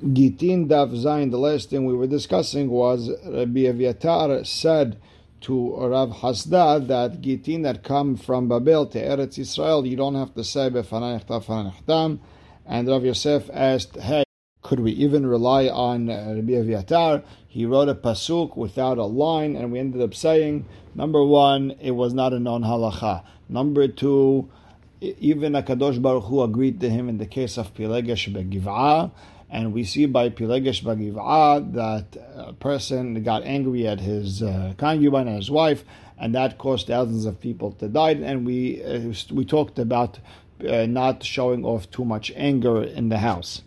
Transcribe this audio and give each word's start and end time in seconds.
Gittin 0.00 0.66
Daf 0.66 0.92
Zayin, 0.92 1.30
the 1.30 1.38
last 1.38 1.68
thing 1.68 1.84
we 1.84 1.92
were 1.92 2.06
discussing 2.06 2.70
was 2.70 3.10
Rabbi 3.22 3.68
Aviatar 3.68 4.46
said 4.46 4.98
to 5.42 5.76
Rav 5.76 6.08
Hasda 6.08 6.86
that 6.88 7.20
Gittin 7.20 7.60
that 7.62 7.82
come 7.82 8.16
from 8.16 8.48
Babel 8.48 8.86
to 8.86 8.98
Eretz 8.98 9.38
Israel, 9.38 9.84
you 9.84 9.96
don't 9.96 10.14
have 10.14 10.32
to 10.36 10.42
say 10.42 10.70
Befanayachtam, 10.70 12.18
and 12.64 12.88
Rav 12.88 13.04
Yosef 13.04 13.50
asked, 13.52 13.96
hey, 13.96 14.24
could 14.62 14.80
we 14.80 14.92
even 14.92 15.26
rely 15.26 15.68
on 15.68 16.06
Rabbi 16.06 16.52
Aviatar? 16.52 17.22
He 17.46 17.66
wrote 17.66 17.90
a 17.90 17.94
pasuk 17.94 18.56
without 18.56 18.96
a 18.96 19.04
line, 19.04 19.54
and 19.54 19.70
we 19.70 19.80
ended 19.80 20.00
up 20.00 20.14
saying, 20.14 20.64
number 20.94 21.22
one, 21.22 21.74
it 21.78 21.90
was 21.90 22.14
not 22.14 22.32
a 22.32 22.40
non 22.40 22.62
halacha. 22.62 23.22
Number 23.50 23.86
two, 23.86 24.48
even 25.02 25.52
Akadosh 25.52 26.00
Baruch 26.00 26.24
Hu 26.24 26.42
agreed 26.42 26.80
to 26.80 26.88
him 26.88 27.10
in 27.10 27.18
the 27.18 27.26
case 27.26 27.58
of 27.58 27.74
Pilegesh 27.74 28.32
Begiv'ah, 28.32 29.10
and 29.50 29.72
we 29.72 29.82
see 29.82 30.06
by 30.06 30.28
Pilegesh 30.28 30.82
Bagiv'ah 30.82 31.72
that 31.72 32.16
a 32.36 32.52
person 32.52 33.22
got 33.24 33.42
angry 33.42 33.86
at 33.86 34.00
his 34.00 34.42
uh, 34.42 34.74
concubine 34.78 35.26
and 35.26 35.36
his 35.36 35.50
wife, 35.50 35.84
and 36.16 36.34
that 36.34 36.56
caused 36.56 36.86
thousands 36.86 37.24
of 37.26 37.40
people 37.40 37.72
to 37.72 37.88
die. 37.88 38.12
And 38.12 38.46
we 38.46 38.82
uh, 38.82 39.12
we 39.32 39.44
talked 39.44 39.78
about 39.78 40.20
uh, 40.66 40.86
not 40.86 41.24
showing 41.24 41.64
off 41.64 41.90
too 41.90 42.04
much 42.04 42.30
anger 42.36 42.82
in 42.82 43.08
the 43.08 43.18
house. 43.18 43.62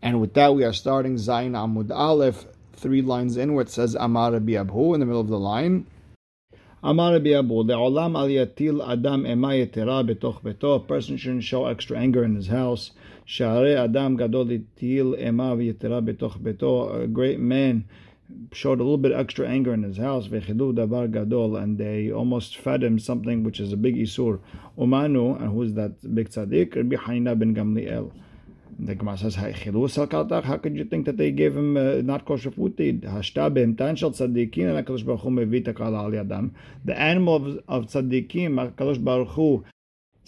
And 0.00 0.20
with 0.20 0.34
that, 0.34 0.54
we 0.54 0.64
are 0.64 0.72
starting 0.72 1.16
Zayin 1.16 1.52
Amud 1.52 1.90
Aleph, 1.90 2.46
three 2.72 3.02
lines 3.02 3.36
in, 3.36 3.54
where 3.54 3.62
it 3.62 3.70
says 3.70 3.96
Amar 3.96 4.32
Rabbi 4.32 4.52
Abhu 4.52 4.94
in 4.94 5.00
the 5.00 5.06
middle 5.06 5.20
of 5.20 5.28
the 5.28 5.38
line. 5.38 5.86
Amar 6.82 7.14
Rabbi 7.14 7.36
Abu, 7.36 7.64
Le'olam 7.64 8.12
aliyatil 8.12 8.88
adam 8.88 9.26
ema 9.26 9.48
yetera 9.48 10.08
betoch 10.08 10.40
beto. 10.42 10.76
A 10.76 10.80
person 10.80 11.16
shouldn't 11.16 11.42
show 11.42 11.66
extra 11.66 11.98
anger 11.98 12.22
in 12.22 12.36
his 12.36 12.46
house. 12.46 12.92
Sha'are 13.30 13.76
adam 13.76 14.16
gadol 14.16 14.50
ema 14.50 15.54
yetera 15.54 16.00
betoch 16.02 16.38
beto. 16.38 17.02
A 17.02 17.06
great 17.06 17.38
man 17.38 17.84
showed 18.52 18.80
a 18.80 18.82
little 18.82 18.96
bit 18.96 19.12
extra 19.12 19.46
anger 19.46 19.74
in 19.74 19.82
his 19.82 19.98
house. 19.98 20.28
Vechidu 20.28 20.72
davar 20.74 21.12
gadol, 21.12 21.56
and 21.56 21.76
they 21.76 22.10
almost 22.10 22.56
fed 22.56 22.82
him 22.82 22.98
something 22.98 23.44
which 23.44 23.60
is 23.60 23.70
a 23.70 23.76
big 23.76 23.96
isur. 23.96 24.40
Umanu, 24.78 25.38
and 25.38 25.52
who 25.52 25.62
is 25.62 25.74
that 25.74 26.14
big 26.14 26.30
tzaddik? 26.30 26.74
Rabbi 26.74 26.96
Hanina 26.96 27.38
ben 27.38 27.54
Gamliel. 27.54 28.10
The 28.78 28.94
Gemara 28.94 29.18
says, 29.18 29.34
How 29.34 30.56
could 30.56 30.76
you 30.76 30.84
think 30.84 31.04
that 31.04 31.18
they 31.18 31.30
gave 31.30 31.54
him 31.54 31.76
uh, 31.76 31.96
not 31.96 32.24
kosher 32.24 32.50
food 32.50 32.78
to 32.78 32.82
eat? 32.82 33.02
The 33.02 33.08
animal 36.96 37.36
of, 37.36 37.58
of 37.68 37.86
tzaddikim, 37.88 38.72
HaKadosh 38.72 39.04
Baruch 39.04 39.28
Hu, 39.28 39.64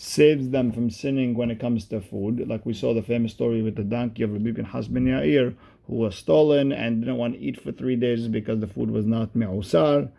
saves 0.03 0.49
them 0.49 0.73
from 0.73 0.89
sinning 0.89 1.35
when 1.35 1.51
it 1.51 1.61
comes 1.61 1.85
to 1.85 2.01
food. 2.01 2.49
Like 2.49 2.65
we 2.65 2.73
saw 2.73 2.95
the 2.95 3.03
famous 3.03 3.33
story 3.33 3.61
with 3.61 3.77
the 3.77 3.85
donkey 3.85 4.23
of 4.23 4.33
Rabbi 4.33 4.53
Pinchas 4.53 4.89
ben 4.89 5.05
Yair, 5.05 5.55
who 5.87 5.97
was 5.97 6.17
stolen 6.17 6.73
and 6.73 7.01
didn't 7.01 7.19
want 7.19 7.35
to 7.35 7.41
eat 7.41 7.61
for 7.61 7.71
three 7.71 7.97
days 7.97 8.27
because 8.27 8.61
the 8.61 8.67
food 8.67 8.91
was 8.91 9.05
not 9.05 9.37
me'usar. 9.37 10.11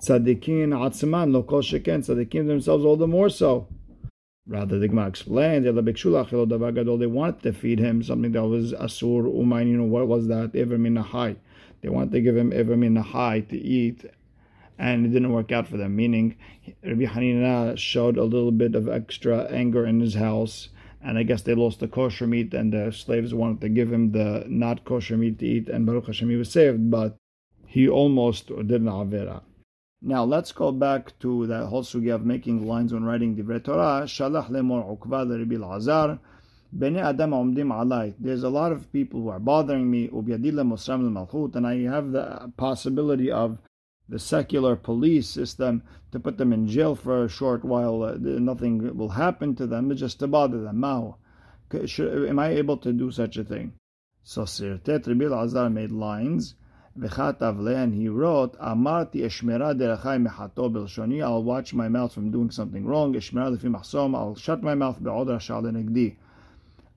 Tzaddikim 0.00 0.70
atzman, 0.70 1.32
lo 1.32 1.42
kol 1.42 1.60
sheken, 1.60 2.00
tzaddikim 2.00 2.46
themselves 2.46 2.82
all 2.82 2.96
the 2.96 3.06
more 3.06 3.28
so. 3.28 3.68
Rather, 4.46 4.78
the 4.78 4.88
Gemara 4.88 5.08
explains 5.08 5.64
they 5.64 7.06
wanted 7.06 7.42
to 7.42 7.52
feed 7.52 7.78
him 7.78 8.02
something 8.02 8.32
that 8.32 8.42
was 8.42 8.72
asur 8.72 9.24
umain. 9.24 9.68
You 9.68 9.76
know 9.76 9.84
what 9.84 10.08
was 10.08 10.28
that? 10.28 10.56
Ever 10.56 10.78
minahai. 10.78 11.36
They 11.82 11.90
wanted 11.90 12.12
to 12.12 12.20
give 12.22 12.38
him 12.38 12.54
ever 12.54 12.74
minahai 12.74 13.46
to 13.50 13.58
eat, 13.58 14.06
and 14.80 15.04
it 15.04 15.10
didn't 15.10 15.32
work 15.32 15.52
out 15.52 15.68
for 15.68 15.76
them. 15.76 15.94
Meaning, 15.94 16.36
Rabbi 16.82 17.04
Hanina 17.04 17.76
showed 17.76 18.16
a 18.16 18.24
little 18.24 18.50
bit 18.50 18.74
of 18.74 18.88
extra 18.88 19.44
anger 19.50 19.84
in 19.84 20.00
his 20.00 20.14
house, 20.14 20.70
and 21.02 21.18
I 21.18 21.22
guess 21.22 21.42
they 21.42 21.54
lost 21.54 21.80
the 21.80 21.88
kosher 21.88 22.26
meat, 22.26 22.54
and 22.54 22.72
the 22.72 22.90
slaves 22.90 23.34
wanted 23.34 23.60
to 23.60 23.68
give 23.68 23.92
him 23.92 24.12
the 24.12 24.44
not 24.48 24.86
kosher 24.86 25.18
meat 25.18 25.38
to 25.40 25.46
eat, 25.46 25.68
and 25.68 25.84
Baruch 25.84 26.06
Hashem 26.06 26.30
he 26.30 26.36
was 26.36 26.50
saved, 26.50 26.90
but 26.90 27.16
he 27.66 27.88
almost 27.88 28.48
did 28.48 28.80
an 28.80 28.86
avera. 28.86 29.42
Now 30.00 30.24
let's 30.24 30.50
go 30.50 30.72
back 30.72 31.18
to 31.18 31.46
that 31.48 31.66
whole 31.66 31.80
of 31.80 32.24
making 32.24 32.66
lines 32.66 32.94
when 32.94 33.04
writing 33.04 33.36
Divrei 33.36 33.62
Torah. 33.62 34.04
Shalach 34.06 34.48
lemor 34.48 34.82
ukva 34.96 35.28
l'Rabbi 35.28 35.58
Lazar. 35.58 36.18
Bnei 36.74 37.02
Adam 37.02 37.32
omdim 37.32 37.70
alay. 37.70 38.14
There's 38.18 38.44
a 38.44 38.48
lot 38.48 38.72
of 38.72 38.90
people 38.92 39.20
who 39.20 39.28
are 39.28 39.38
bothering 39.38 39.90
me. 39.90 40.08
Ubyadila 40.08 40.64
mosram 40.64 41.02
malchut, 41.12 41.54
and 41.56 41.66
I 41.66 41.80
have 41.80 42.12
the 42.12 42.50
possibility 42.56 43.30
of 43.30 43.58
the 44.10 44.18
secular 44.18 44.76
police 44.76 45.28
system 45.28 45.82
to 46.12 46.20
put 46.20 46.36
them 46.36 46.52
in 46.52 46.66
jail 46.66 46.94
for 46.94 47.24
a 47.24 47.28
short 47.28 47.64
while. 47.64 48.02
Uh, 48.02 48.16
nothing 48.18 48.96
will 48.96 49.08
happen 49.10 49.54
to 49.54 49.66
them, 49.66 49.96
just 49.96 50.18
to 50.18 50.26
bother 50.26 50.60
them. 50.60 50.80
Mao. 50.80 51.16
Am 51.72 52.38
I 52.38 52.48
able 52.48 52.76
to 52.78 52.92
do 52.92 53.10
such 53.10 53.36
a 53.36 53.44
thing? 53.44 53.72
So 54.24 54.42
Sirtet 54.42 55.06
Rabbi 55.06 55.26
Lazar 55.26 55.70
made 55.70 55.92
lines 55.92 56.56
and 56.96 57.94
he 57.94 58.08
wrote, 58.08 58.58
Amarti 58.58 59.22
I'll 61.22 61.42
watch 61.42 61.72
my 61.72 61.88
mouth 61.88 62.12
from 62.12 62.30
doing 62.32 62.50
something 62.50 62.84
wrong, 62.84 63.14
I'll 63.14 64.34
shut 64.34 64.62
my 64.62 64.74
mouth. 64.74 64.98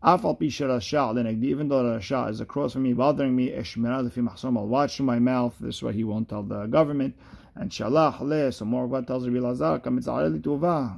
Even 0.06 1.70
though 1.70 1.84
rasha 1.84 2.30
is 2.30 2.42
across 2.42 2.74
from 2.74 2.84
me, 2.84 2.94
bothering 2.94 3.36
me, 3.36 3.56
I'll 3.56 4.68
watch 4.68 5.00
my 5.00 5.20
mouth, 5.20 5.56
this 5.62 5.76
is 5.76 5.84
what 5.84 5.96
he 5.96 6.04
won't 6.04 6.28
tell 6.28 6.44
the 6.44 6.66
government. 6.66 7.16
And 7.56 7.70
shalach 7.70 8.20
le, 8.20 8.52
so 8.52 8.66
more 8.66 8.88
God 8.88 9.08
tells 9.08 9.28
Rabbi 9.28 9.40
Lazar, 9.40 9.82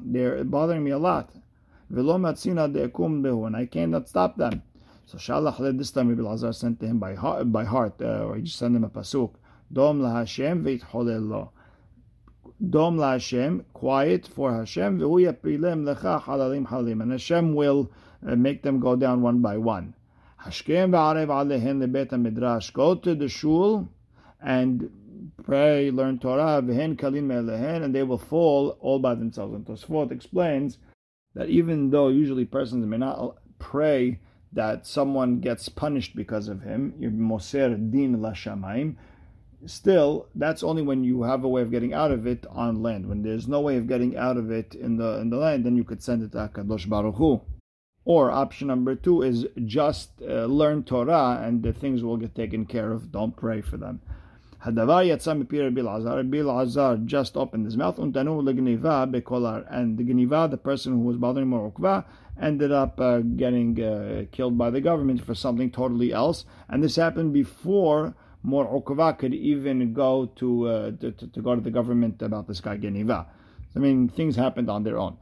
they're 0.05 0.43
bothering 0.43 0.83
me 0.83 0.91
a 0.91 0.97
lot. 0.97 1.29
And 1.87 3.55
I 3.55 3.65
cannot 3.67 4.09
stop 4.09 4.37
them. 4.37 4.63
So 5.05 5.19
Shalach 5.19 5.77
this 5.77 5.91
time 5.91 6.09
Rabbi 6.09 6.23
Lazar 6.23 6.51
sent 6.51 6.79
to 6.79 6.87
him 6.87 6.97
by 6.97 7.13
heart, 7.13 7.51
by 7.51 7.63
heart 7.63 8.01
uh, 8.01 8.25
or 8.25 8.37
he 8.37 8.41
just 8.41 8.57
sent 8.57 8.75
him 8.75 8.83
a 8.83 8.89
pasuk. 8.89 9.35
Dom 9.71 10.01
la 10.01 10.15
Hashem 10.15 10.63
veitcholelo. 10.63 11.49
Dom 12.67 12.97
la 12.97 13.11
Hashem, 13.11 13.65
quiet 13.73 14.25
for 14.25 14.51
Hashem. 14.51 14.99
And 14.99 17.11
Hashem 17.11 17.53
will 17.53 17.91
uh, 18.27 18.35
make 18.35 18.63
them 18.63 18.79
go 18.79 18.95
down 18.95 19.21
one 19.21 19.41
by 19.41 19.57
one. 19.57 19.93
Hashkem 20.43 20.91
v'arev 20.91 21.27
alehen 21.27 21.85
lebet 21.85 22.11
midrash. 22.11 22.71
Go 22.71 22.95
to 22.95 23.15
the 23.15 23.27
shul 23.27 23.89
and 24.41 24.89
pray, 25.43 25.91
learn 25.91 26.19
Torah, 26.19 26.61
v'hen 26.61 26.97
kalim 26.97 27.31
elehen, 27.31 27.83
and 27.83 27.93
they 27.93 28.03
will 28.03 28.17
fall 28.17 28.77
all 28.79 28.99
by 28.99 29.15
themselves. 29.15 29.53
And 29.53 29.65
Tosfot 29.65 30.11
explains 30.11 30.77
that 31.33 31.49
even 31.49 31.89
though 31.89 32.07
usually 32.07 32.45
persons 32.45 32.85
may 32.85 32.97
not 32.97 33.37
pray 33.59 34.19
that 34.53 34.87
someone 34.87 35.39
gets 35.39 35.67
punished 35.67 36.15
because 36.15 36.47
of 36.47 36.61
him, 36.61 36.93
moser 36.99 37.75
din 37.75 38.17
lashamayim, 38.17 38.95
still 39.65 40.27
that's 40.35 40.63
only 40.63 40.81
when 40.81 41.03
you 41.03 41.23
have 41.23 41.43
a 41.43 41.47
way 41.47 41.61
of 41.61 41.71
getting 41.71 41.93
out 41.93 42.11
of 42.11 42.25
it 42.25 42.45
on 42.49 42.81
land. 42.81 43.07
When 43.07 43.21
there's 43.21 43.47
no 43.47 43.61
way 43.61 43.77
of 43.77 43.87
getting 43.87 44.15
out 44.15 44.37
of 44.37 44.51
it 44.51 44.75
in 44.75 44.97
the 44.97 45.19
in 45.19 45.29
the 45.29 45.37
land, 45.37 45.65
then 45.65 45.75
you 45.75 45.83
could 45.83 46.01
send 46.01 46.23
it 46.23 46.31
to 46.31 46.37
Hakadosh 46.37 46.87
Baruch 46.87 47.15
Hu. 47.15 47.41
Or 48.05 48.29
option 48.29 48.67
number 48.67 48.93
two 48.95 49.23
is 49.23 49.47
just 49.65 50.11
uh, 50.21 50.45
learn 50.45 50.83
Torah 50.83 51.41
and 51.43 51.63
the 51.63 51.73
things 51.73 52.03
will 52.03 52.17
get 52.17 52.35
taken 52.35 52.65
care 52.65 52.91
of. 52.91 53.11
Don't 53.11 53.35
pray 53.35 53.61
for 53.61 53.77
them. 53.77 53.99
Hadavar 54.63 55.05
yatsa 55.05 55.39
mipir 55.39 55.73
Bilazar. 55.75 56.29
Bilazar 56.29 57.03
just 57.05 57.35
opened 57.35 57.65
his 57.65 57.77
mouth. 57.77 57.97
Untanu 57.97 58.41
legniva 58.43 59.11
bekolar. 59.11 59.65
And 59.69 59.97
the 59.97 60.03
gniva, 60.03 60.49
the 60.49 60.57
person 60.57 60.93
who 60.93 60.99
was 60.99 61.17
bothering 61.17 61.47
Morokva, 61.47 62.05
ended 62.39 62.71
up 62.71 62.99
uh, 62.99 63.19
getting 63.19 63.81
uh, 63.81 64.25
killed 64.31 64.57
by 64.57 64.69
the 64.69 64.81
government 64.81 65.23
for 65.25 65.33
something 65.33 65.71
totally 65.71 66.13
else. 66.13 66.45
And 66.69 66.83
this 66.83 66.95
happened 66.95 67.33
before 67.33 68.13
Mor 68.43 68.67
Ukva 68.67 69.17
could 69.17 69.33
even 69.33 69.93
go 69.93 70.27
to, 70.35 70.67
uh, 70.67 70.91
to, 70.91 71.11
to, 71.11 71.41
go 71.41 71.55
to 71.55 71.61
the 71.61 71.71
government 71.71 72.21
about 72.21 72.47
this 72.47 72.59
guy 72.59 72.77
Geniva. 72.77 73.25
I 73.75 73.79
mean, 73.79 74.09
things 74.09 74.35
happened 74.35 74.69
on 74.69 74.83
their 74.83 74.97
own. 74.97 75.17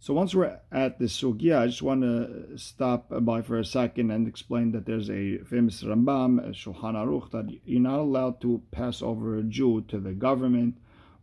So 0.00 0.14
once 0.14 0.34
we're 0.34 0.58
at 0.70 0.98
the 0.98 1.06
sugya, 1.06 1.58
I 1.58 1.66
just 1.66 1.82
want 1.82 2.02
to 2.02 2.56
stop 2.56 3.06
by 3.10 3.42
for 3.42 3.58
a 3.58 3.64
second 3.64 4.10
and 4.10 4.28
explain 4.28 4.72
that 4.72 4.86
there's 4.86 5.10
a 5.10 5.38
famous 5.38 5.82
Rambam, 5.82 6.38
uh, 6.38 6.52
Shulchan 6.52 6.94
Aruch, 6.94 7.32
that 7.32 7.46
you're 7.64 7.80
not 7.80 7.98
allowed 7.98 8.40
to 8.42 8.62
pass 8.70 9.02
over 9.02 9.38
a 9.38 9.42
Jew 9.42 9.84
to 9.88 9.98
the 9.98 10.12
government 10.12 10.76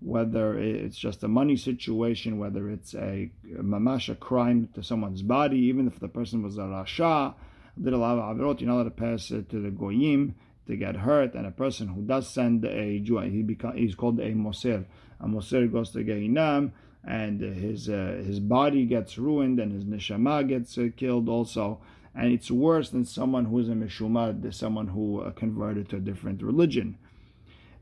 whether 0.05 0.57
it's 0.59 0.97
just 0.97 1.23
a 1.23 1.27
money 1.27 1.55
situation, 1.55 2.37
whether 2.37 2.69
it's 2.69 2.93
a, 2.93 3.31
a 3.57 3.63
mamash, 3.63 4.07
a 4.07 4.15
crime 4.15 4.69
to 4.75 4.83
someone's 4.83 5.23
body, 5.23 5.57
even 5.57 5.87
if 5.87 5.99
the 5.99 6.07
person 6.07 6.43
was 6.43 6.57
a 6.57 6.61
rasha, 6.61 7.33
did 7.81 7.93
a 7.93 7.97
lot 7.97 8.17
of 8.17 8.37
avirot, 8.37 8.61
you're 8.61 8.69
not 8.69 8.75
allowed 8.75 8.83
to 8.83 8.91
pass 8.91 9.31
it 9.31 9.49
to 9.49 9.59
the 9.59 9.71
goyim 9.71 10.35
to 10.67 10.75
get 10.75 10.95
hurt. 10.95 11.33
And 11.33 11.47
a 11.47 11.51
person 11.51 11.87
who 11.87 12.01
does 12.01 12.29
send 12.29 12.63
a 12.65 12.99
Jew, 12.99 13.19
he 13.19 13.41
become, 13.41 13.75
he's 13.75 13.95
called 13.95 14.19
a 14.19 14.29
moser. 14.33 14.85
A 15.19 15.27
moser 15.27 15.65
goes 15.67 15.91
to 15.91 16.03
Gehinam, 16.03 16.71
and 17.07 17.39
his 17.39 17.89
uh, 17.89 18.21
his 18.25 18.39
body 18.39 18.85
gets 18.85 19.17
ruined, 19.17 19.59
and 19.59 19.71
his 19.71 19.85
neshama 19.85 20.47
gets 20.47 20.77
uh, 20.77 20.89
killed 20.95 21.29
also. 21.29 21.79
And 22.17 22.31
it's 22.31 22.49
worse 22.49 22.89
than 22.89 23.03
someone 23.03 23.45
who's 23.45 23.67
a 23.67 23.73
mishumad, 23.73 24.53
someone 24.53 24.87
who 24.87 25.19
uh, 25.19 25.31
converted 25.31 25.89
to 25.89 25.97
a 25.97 25.99
different 25.99 26.41
religion. 26.41 26.97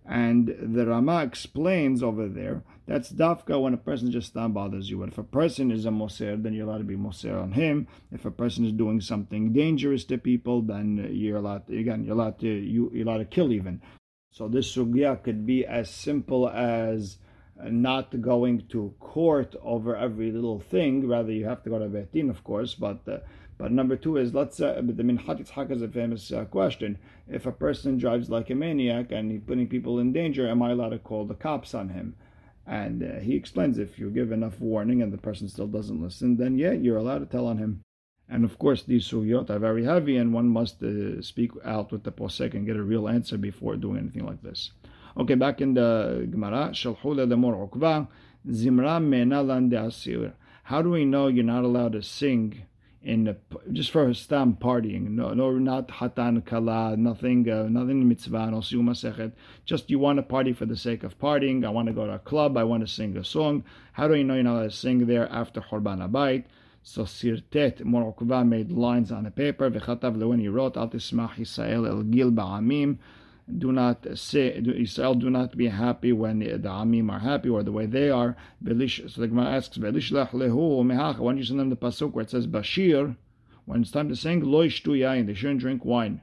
And 0.05 0.55
the 0.59 0.87
Rama 0.87 1.23
explains 1.23 2.03
over 2.03 2.27
there 2.27 2.63
that's 2.85 3.11
dafka 3.11 3.61
when 3.61 3.73
a 3.73 3.77
person 3.77 4.11
just 4.11 4.35
not 4.35 4.53
bothers 4.53 4.89
you. 4.89 4.97
But 4.97 5.09
if 5.09 5.17
a 5.17 5.23
person 5.23 5.71
is 5.71 5.85
a 5.85 5.91
moser, 5.91 6.35
then 6.35 6.53
you're 6.53 6.67
allowed 6.67 6.79
to 6.79 6.83
be 6.83 6.97
moser 6.97 7.37
on 7.37 7.53
him. 7.53 7.87
If 8.11 8.25
a 8.25 8.31
person 8.31 8.65
is 8.65 8.73
doing 8.73 8.99
something 8.99 9.53
dangerous 9.53 10.03
to 10.05 10.17
people, 10.17 10.61
then 10.61 11.09
you're 11.11 11.37
allowed 11.37 11.67
to, 11.67 11.79
again 11.79 12.03
you're 12.03 12.15
allowed 12.15 12.39
to 12.39 12.47
you, 12.47 12.91
you're 12.93 13.07
allowed 13.07 13.19
to 13.19 13.25
kill 13.25 13.53
even. 13.53 13.81
So 14.31 14.47
this 14.47 14.75
sugya 14.75 15.21
could 15.23 15.45
be 15.45 15.65
as 15.65 15.89
simple 15.89 16.49
as 16.49 17.17
not 17.69 18.21
going 18.21 18.67
to 18.67 18.93
court 18.99 19.55
over 19.61 19.95
every 19.95 20.31
little 20.31 20.59
thing. 20.59 21.07
Rather, 21.07 21.31
you 21.31 21.45
have 21.45 21.63
to 21.63 21.69
go 21.69 21.79
to 21.79 21.85
Betin, 21.85 22.29
of 22.29 22.43
course. 22.43 22.73
But 22.73 23.01
uh, 23.07 23.17
but 23.57 23.71
number 23.71 23.95
two 23.95 24.17
is 24.17 24.33
let's 24.33 24.59
uh, 24.59 24.81
the 24.83 25.03
Minhat 25.03 25.39
Yitzhak 25.39 25.71
is 25.71 25.81
a 25.81 25.87
famous 25.87 26.31
uh, 26.31 26.45
question. 26.45 26.97
If 27.27 27.45
a 27.45 27.51
person 27.51 27.97
drives 27.97 28.29
like 28.29 28.49
a 28.49 28.55
maniac 28.55 29.11
and 29.11 29.31
he's 29.31 29.41
putting 29.41 29.67
people 29.67 29.99
in 29.99 30.11
danger, 30.11 30.47
am 30.47 30.61
I 30.61 30.71
allowed 30.71 30.89
to 30.89 30.99
call 30.99 31.25
the 31.25 31.35
cops 31.35 31.73
on 31.73 31.89
him? 31.89 32.15
And 32.65 33.03
uh, 33.03 33.19
he 33.19 33.35
explains 33.35 33.77
if 33.77 33.99
you 33.99 34.09
give 34.09 34.31
enough 34.31 34.59
warning 34.59 35.01
and 35.01 35.11
the 35.11 35.17
person 35.17 35.49
still 35.49 35.67
doesn't 35.67 36.01
listen, 36.01 36.37
then 36.37 36.57
yeah, 36.57 36.71
you're 36.71 36.97
allowed 36.97 37.19
to 37.19 37.25
tell 37.25 37.47
on 37.47 37.57
him. 37.57 37.81
And 38.29 38.45
of 38.45 38.57
course, 38.57 38.83
these 38.83 39.07
suyot 39.07 39.49
are 39.49 39.59
very 39.59 39.83
heavy, 39.83 40.17
and 40.17 40.33
one 40.33 40.47
must 40.47 40.81
uh, 40.81 41.21
speak 41.21 41.51
out 41.63 41.91
with 41.91 42.03
the 42.03 42.11
posek 42.11 42.53
and 42.53 42.65
get 42.65 42.77
a 42.77 42.83
real 42.83 43.07
answer 43.07 43.37
before 43.37 43.75
doing 43.75 43.97
anything 43.97 44.25
like 44.25 44.41
this. 44.41 44.71
Okay, 45.15 45.35
back 45.35 45.61
in 45.61 45.75
the 45.75 46.27
Gemara, 46.31 46.71
Shalchula 46.71 47.29
the 47.29 47.35
Ukva, 47.35 48.07
Zimra 48.47 48.99
Mena 48.99 49.85
Asir. 49.85 50.33
How 50.63 50.81
do 50.81 50.89
we 50.89 51.05
know 51.05 51.27
you're 51.27 51.43
not 51.43 51.63
allowed 51.63 51.91
to 51.91 52.01
sing 52.01 52.63
in 53.03 53.25
the, 53.25 53.37
just 53.71 53.91
for 53.91 54.07
a 54.07 54.15
stam 54.15 54.57
partying? 54.59 55.11
No, 55.11 55.35
no, 55.35 55.51
not 55.51 55.89
hatan 55.89 56.43
kala, 56.43 56.97
nothing, 56.97 57.47
uh, 57.47 57.67
nothing 57.69 58.07
mitzvah, 58.07 58.49
no 58.49 58.57
sechet. 58.61 59.33
Just 59.65 59.91
you 59.91 59.99
want 59.99 60.17
to 60.17 60.23
party 60.23 60.51
for 60.51 60.65
the 60.65 60.75
sake 60.75 61.03
of 61.03 61.19
partying. 61.19 61.63
I 61.63 61.69
want 61.69 61.89
to 61.89 61.93
go 61.93 62.07
to 62.07 62.13
a 62.13 62.19
club. 62.19 62.57
I 62.57 62.63
want 62.63 62.81
to 62.81 62.91
sing 62.91 63.15
a 63.15 63.23
song. 63.23 63.63
How 63.91 64.07
do 64.07 64.15
you 64.15 64.23
know 64.23 64.33
you're 64.33 64.43
not 64.43 64.55
allowed 64.55 64.71
to 64.71 64.71
sing 64.71 65.05
there 65.05 65.31
after 65.31 65.61
Chorban 65.61 66.09
Abayit? 66.09 66.45
So 66.81 67.03
Sirtet 67.03 67.83
Mor 67.83 68.15
Ukva 68.15 68.47
made 68.47 68.71
lines 68.71 69.11
on 69.11 69.27
a 69.27 69.31
paper. 69.31 69.69
V'chatav 69.69 70.17
when 70.27 70.39
he 70.39 70.47
wrote, 70.47 70.75
Al 70.75 70.89
tismach 70.89 71.35
Yisrael 71.35 71.87
el 71.87 72.01
gil 72.01 72.31
ba'amim 72.31 72.97
do 73.57 73.73
not 73.73 74.05
say 74.15 74.53
Israel 74.55 75.15
do 75.15 75.29
not 75.29 75.57
be 75.57 75.67
happy 75.67 76.13
when 76.13 76.39
the, 76.39 76.57
Amim 76.57 77.11
are 77.11 77.19
happy 77.19 77.49
or 77.49 77.61
the 77.61 77.73
way 77.73 77.85
they 77.85 78.09
are. 78.09 78.37
So 78.65 78.73
the 78.73 79.27
Gemara 79.27 79.51
asks, 79.51 79.77
When 79.77 79.93
you 79.95 80.01
send 80.01 81.59
them 81.59 81.69
the 81.69 81.75
pasuk 81.75 82.13
where 82.13 82.23
it 82.23 82.29
says 82.29 82.47
Bashir, 82.47 83.17
when 83.65 83.81
it's 83.81 83.91
time 83.91 84.07
to 84.09 84.15
sing, 84.15 84.41
yain, 84.43 85.25
they 85.25 85.33
shouldn't 85.33 85.59
drink 85.59 85.83
wine. 85.83 86.21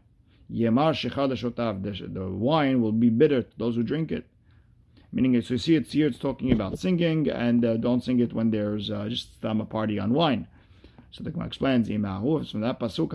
Yemar 0.51 0.95
the 2.15 2.29
wine 2.29 2.81
will 2.83 2.93
be 2.93 3.11
bitter 3.11 3.43
to 3.43 3.59
those 3.59 3.77
who 3.77 3.83
drink 3.83 4.11
it. 4.11 4.27
Meaning, 5.13 5.41
so 5.43 5.55
you 5.55 5.59
see 5.59 5.75
it's 5.75 5.93
here, 5.93 6.07
it's 6.07 6.19
talking 6.19 6.53
about 6.53 6.79
singing, 6.79 7.29
and 7.29 7.65
uh, 7.65 7.77
don't 7.77 8.03
sing 8.03 8.21
it 8.21 8.33
when 8.33 8.51
there's 8.51 8.91
uh, 8.91 9.09
just 9.09 9.45
a 9.45 9.65
party 9.65 9.99
on 9.99 10.15
wine. 10.15 10.47
So 11.11 11.25
the 11.25 11.31
Gemara 11.31 11.49
explains, 11.49 11.89
from 11.89 12.03
that 12.61 12.79
pasuk, 12.81 13.13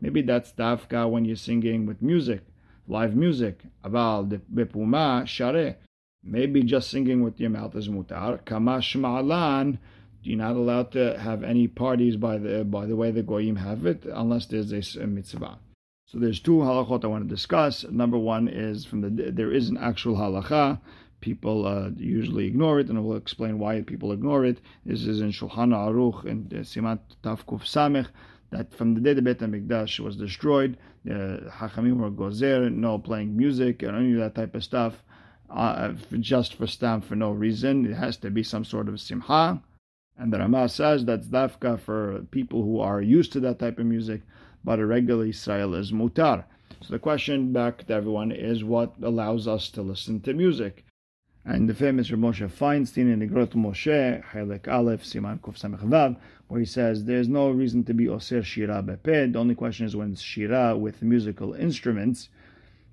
Maybe 0.00 0.22
that's 0.22 0.52
dafka 0.52 1.08
when 1.10 1.24
you're 1.24 1.36
singing 1.36 1.86
with 1.86 2.02
music, 2.02 2.42
live 2.86 3.16
music. 3.16 3.62
Aval 3.84 4.28
de 4.28 4.38
bepuma 4.38 5.26
share. 5.26 5.76
Maybe 6.22 6.62
just 6.62 6.90
singing 6.90 7.22
with 7.22 7.40
your 7.40 7.50
mouth 7.50 7.74
is 7.76 7.88
mutar. 7.88 8.42
Kamash 8.42 8.96
ma'alan. 8.96 9.78
You're 10.22 10.38
not 10.38 10.56
allowed 10.56 10.90
to 10.92 11.18
have 11.18 11.44
any 11.44 11.68
parties 11.68 12.16
by 12.16 12.38
the 12.38 12.64
by 12.64 12.86
the 12.86 12.96
way 12.96 13.12
the 13.12 13.22
goyim 13.22 13.56
have 13.56 13.86
it, 13.86 14.04
unless 14.04 14.46
there's 14.46 14.96
a 14.96 15.06
mitzvah. 15.06 15.58
So 16.06 16.18
there's 16.18 16.40
two 16.40 16.58
halachot 16.58 17.04
I 17.04 17.08
want 17.08 17.28
to 17.28 17.34
discuss. 17.34 17.84
Number 17.84 18.18
one 18.18 18.48
is 18.48 18.84
from 18.84 19.00
the 19.00 19.30
there 19.30 19.52
is 19.52 19.68
an 19.68 19.78
actual 19.78 20.16
halacha. 20.16 20.80
People 21.20 21.66
uh, 21.66 21.90
usually 21.96 22.46
ignore 22.46 22.78
it, 22.80 22.88
and 22.88 22.98
I 22.98 23.00
will 23.00 23.16
explain 23.16 23.58
why 23.58 23.80
people 23.80 24.12
ignore 24.12 24.44
it. 24.44 24.58
This 24.84 25.06
is 25.06 25.20
in 25.20 25.30
Shulchan 25.30 25.72
Aruch 25.72 26.24
and 26.24 26.50
Simat 26.50 26.98
Tafkuf 27.24 27.62
Samech 27.62 28.08
that 28.50 28.72
from 28.72 28.94
the 28.94 29.00
day 29.00 29.14
the 29.14 29.22
Beit 29.22 29.38
HaMikdash 29.38 29.98
was 30.00 30.16
destroyed, 30.16 30.76
the 31.04 31.50
Hachamim 31.52 31.98
were 31.98 32.10
gozer, 32.10 32.72
no 32.72 32.98
playing 32.98 33.36
music 33.36 33.82
or 33.82 33.94
any 33.94 34.12
of 34.12 34.18
that 34.18 34.34
type 34.34 34.54
of 34.54 34.64
stuff, 34.64 35.02
uh, 35.50 35.92
just 36.20 36.54
for 36.54 36.66
stam 36.66 37.00
for 37.00 37.16
no 37.16 37.30
reason. 37.30 37.86
It 37.86 37.94
has 37.94 38.16
to 38.18 38.30
be 38.30 38.42
some 38.42 38.64
sort 38.64 38.88
of 38.88 39.00
simcha. 39.00 39.62
And 40.18 40.32
the 40.32 40.38
Ramah 40.38 40.68
says 40.68 41.04
that's 41.04 41.28
dafka 41.28 41.78
for 41.78 42.20
people 42.30 42.62
who 42.62 42.80
are 42.80 43.02
used 43.02 43.32
to 43.32 43.40
that 43.40 43.58
type 43.58 43.78
of 43.78 43.86
music, 43.86 44.22
but 44.64 44.78
a 44.78 44.86
regular 44.86 45.26
Israel 45.26 45.74
is 45.74 45.92
mutar. 45.92 46.44
So 46.82 46.92
the 46.92 46.98
question 46.98 47.52
back 47.52 47.86
to 47.86 47.94
everyone 47.94 48.32
is 48.32 48.64
what 48.64 48.94
allows 49.02 49.46
us 49.46 49.70
to 49.70 49.82
listen 49.82 50.20
to 50.20 50.34
music? 50.34 50.84
And 51.48 51.68
the 51.68 51.74
famous 51.74 52.10
Moshe 52.10 52.50
Feinstein 52.50 53.12
in 53.12 53.20
the 53.20 53.26
Grot 53.26 53.50
Moshe, 53.50 54.20
Chelek 54.32 54.66
Aleph, 54.66 55.04
Siman 55.04 55.38
Kuf 55.38 55.56
Samech 55.56 55.78
Vav, 55.88 56.16
where 56.48 56.58
he 56.58 56.66
says 56.66 57.04
there's 57.04 57.28
no 57.28 57.50
reason 57.50 57.84
to 57.84 57.94
be 57.94 58.08
Oser 58.08 58.42
Shira 58.42 58.82
Beped. 58.82 59.32
The 59.32 59.38
only 59.38 59.54
question 59.54 59.86
is 59.86 59.94
when 59.94 60.10
it's 60.10 60.20
Shira 60.20 60.76
with 60.76 61.02
musical 61.02 61.54
instruments, 61.54 62.30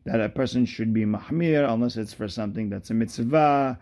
that 0.05 0.21
a 0.21 0.29
person 0.29 0.67
should 0.67 0.93
be 0.93 1.03
Mahmir 1.03 1.67
unless 1.67 1.97
it's 1.97 2.13
for 2.13 2.27
something 2.27 2.69
that's 2.69 2.91
a 2.91 2.93
mitzvah, 2.93 3.79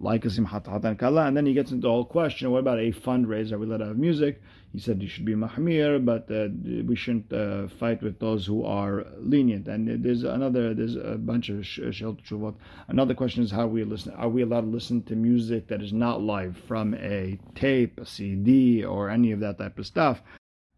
like 0.00 0.24
a 0.24 0.28
Simchat 0.28 0.64
Hatan 0.64 0.98
Kala. 0.98 1.26
And 1.26 1.36
then 1.36 1.46
he 1.46 1.52
gets 1.52 1.70
into 1.70 1.82
the 1.82 1.90
whole 1.90 2.04
question 2.04 2.50
what 2.50 2.60
about 2.60 2.78
a 2.78 2.90
fundraiser? 2.90 3.58
We 3.58 3.66
let 3.66 3.80
have 3.80 3.98
music. 3.98 4.40
He 4.72 4.78
said 4.78 5.02
you 5.02 5.08
should 5.08 5.24
be 5.24 5.34
mahmir, 5.34 6.02
but 6.04 6.30
uh, 6.30 6.48
we 6.86 6.96
shouldn't 6.96 7.32
uh, 7.32 7.66
fight 7.68 8.02
with 8.02 8.18
those 8.20 8.46
who 8.46 8.64
are 8.64 9.04
lenient. 9.18 9.68
And 9.68 10.02
there's 10.02 10.22
another, 10.22 10.74
there's 10.74 10.96
a 10.96 11.18
bunch 11.18 11.50
of 11.50 11.66
shel 11.66 12.14
tshuvot. 12.14 12.54
Another 12.88 13.14
question 13.14 13.42
is 13.42 13.50
how 13.50 13.66
we 13.66 13.84
listen. 13.84 14.14
Are 14.14 14.28
we 14.28 14.42
allowed 14.42 14.62
to 14.62 14.66
listen 14.68 15.02
to 15.04 15.16
music 15.16 15.68
that 15.68 15.82
is 15.82 15.92
not 15.92 16.22
live 16.22 16.56
from 16.56 16.94
a 16.94 17.38
tape, 17.54 17.98
a 18.00 18.06
CD, 18.06 18.84
or 18.84 19.10
any 19.10 19.32
of 19.32 19.40
that 19.40 19.58
type 19.58 19.78
of 19.78 19.86
stuff? 19.86 20.22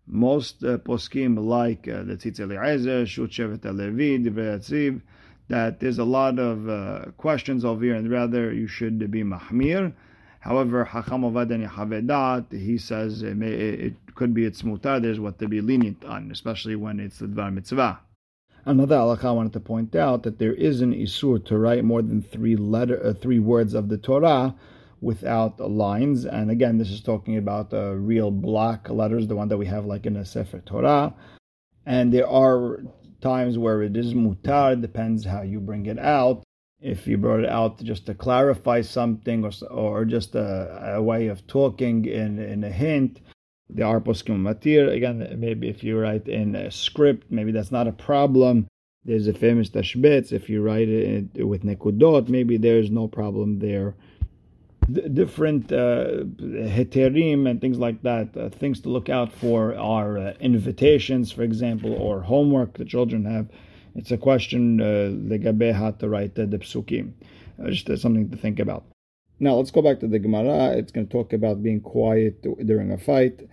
Most 0.06 0.64
uh, 0.64 0.78
poskim 0.78 1.38
like 1.38 1.86
uh, 1.86 2.02
the 2.02 2.16
Tzitz 2.16 2.40
Eliezer, 2.40 3.06
Shut 3.06 3.30
Shevet 3.30 3.64
Levi, 3.64 4.18
Divrei 4.24 5.00
that 5.52 5.80
there's 5.80 5.98
a 5.98 6.04
lot 6.04 6.38
of 6.38 6.66
uh, 6.66 7.04
questions 7.18 7.62
over 7.62 7.84
here, 7.84 7.94
and 7.94 8.10
rather 8.10 8.50
you 8.52 8.66
should 8.66 9.10
be 9.10 9.22
mahmir. 9.22 9.92
However, 10.40 10.82
Hacham 10.82 11.22
Ovad 11.22 11.50
Havedat, 11.68 12.50
he 12.50 12.78
says 12.78 13.22
it, 13.22 13.36
may, 13.36 13.52
it, 13.52 13.94
could 14.14 14.32
be 14.32 14.46
it's 14.46 14.62
mutar, 14.62 15.00
there's 15.00 15.20
what 15.20 15.38
to 15.40 15.48
be 15.48 15.60
lenient 15.60 16.04
on, 16.06 16.30
especially 16.30 16.74
when 16.74 16.98
it's 16.98 17.18
the 17.18 17.26
Dvar 17.26 17.52
Mitzvah. 17.52 18.00
Another 18.64 18.96
halakha 18.96 19.26
I 19.26 19.32
wanted 19.32 19.52
to 19.52 19.60
point 19.60 19.94
out 19.94 20.22
that 20.22 20.38
there 20.38 20.54
is 20.54 20.80
an 20.80 20.94
isur 20.94 21.44
to 21.44 21.58
write 21.58 21.84
more 21.84 22.00
than 22.00 22.22
three 22.22 22.56
letter, 22.56 22.98
uh, 23.04 23.12
three 23.12 23.38
words 23.38 23.74
of 23.74 23.90
the 23.90 23.98
Torah 23.98 24.54
without 25.02 25.60
lines. 25.60 26.24
And 26.24 26.50
again, 26.50 26.78
this 26.78 26.90
is 26.90 27.02
talking 27.02 27.36
about 27.36 27.74
uh, 27.74 27.92
real 27.92 28.30
block 28.30 28.88
letters, 28.88 29.26
the 29.26 29.36
one 29.36 29.48
that 29.48 29.58
we 29.58 29.66
have 29.66 29.84
like 29.84 30.06
in 30.06 30.16
a 30.16 30.24
Sefer 30.24 30.60
Torah. 30.60 31.12
And 31.84 32.10
there 32.10 32.28
are 32.28 32.80
times 33.22 33.56
where 33.56 33.82
it 33.82 33.96
is 33.96 34.12
mutar, 34.12 34.80
depends 34.80 35.24
how 35.24 35.42
you 35.42 35.60
bring 35.60 35.86
it 35.86 35.98
out 35.98 36.42
if 36.82 37.06
you 37.06 37.16
brought 37.16 37.40
it 37.40 37.48
out 37.48 37.82
just 37.82 38.06
to 38.06 38.14
clarify 38.14 38.80
something 38.80 39.44
or, 39.44 39.52
or 39.70 40.04
just 40.04 40.34
a, 40.34 40.94
a 40.96 41.02
way 41.02 41.28
of 41.28 41.46
talking 41.46 42.04
in, 42.04 42.40
in 42.40 42.64
a 42.64 42.70
hint, 42.70 43.20
the 43.70 43.82
arposkim 43.82 44.42
matir. 44.42 44.92
Again, 44.92 45.36
maybe 45.38 45.68
if 45.68 45.84
you 45.84 45.98
write 45.98 46.26
in 46.26 46.56
a 46.56 46.70
script, 46.70 47.30
maybe 47.30 47.52
that's 47.52 47.70
not 47.70 47.86
a 47.86 47.92
problem. 47.92 48.66
There's 49.04 49.28
a 49.28 49.32
famous 49.32 49.70
tashbetz. 49.70 50.32
If 50.32 50.48
you 50.48 50.60
write 50.60 50.88
it 50.88 51.46
with 51.46 51.62
nekudot, 51.62 52.28
maybe 52.28 52.56
there's 52.56 52.90
no 52.90 53.06
problem 53.06 53.60
there. 53.60 53.94
D- 54.90 55.08
different 55.08 55.72
uh, 55.72 56.24
heterim 56.38 57.48
and 57.48 57.60
things 57.60 57.78
like 57.78 58.02
that, 58.02 58.36
uh, 58.36 58.48
things 58.48 58.80
to 58.80 58.88
look 58.88 59.08
out 59.08 59.32
for 59.32 59.76
are 59.76 60.18
uh, 60.18 60.32
invitations, 60.40 61.30
for 61.30 61.42
example, 61.42 61.92
or 61.92 62.22
homework 62.22 62.78
the 62.78 62.84
children 62.84 63.24
have 63.24 63.48
it's 63.94 64.10
a 64.10 64.16
question 64.16 64.78
legabe 64.78 65.70
uh, 65.70 65.74
how 65.74 65.90
to 65.90 66.08
write 66.08 66.34
the 66.34 66.46
psukim. 66.46 67.12
Uh, 67.62 67.70
just 67.70 67.90
uh, 67.90 67.96
something 67.96 68.30
to 68.30 68.36
think 68.36 68.58
about. 68.58 68.84
Now 69.38 69.54
let's 69.54 69.70
go 69.70 69.82
back 69.82 70.00
to 70.00 70.06
the 70.06 70.18
Gemara. 70.18 70.76
It's 70.76 70.92
going 70.92 71.06
to 71.06 71.12
talk 71.12 71.32
about 71.32 71.62
being 71.62 71.80
quiet 71.80 72.42
during 72.64 72.92
a 72.92 72.98
fight. 72.98 73.48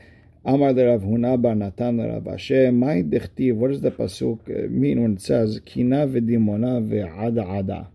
Amar 0.45 0.74
the 0.74 0.88
Rav 0.88 1.01
Huna 1.01 1.41
bar 1.41 1.55
Natan 1.55 2.00
Rav 2.00 2.27
Asher. 2.27 2.71
My 2.71 3.01
dichtiv. 3.01 3.55
What 3.55 3.71
does 3.71 3.81
the 3.81 3.91
pasuk 3.91 4.48
mean 4.69 5.01
when 5.01 5.13
it 5.13 5.21
says 5.21 5.59
kina 5.65 6.07
v'dimona 6.07 6.88
ve'ada 6.88 7.59
ada? 7.59 7.88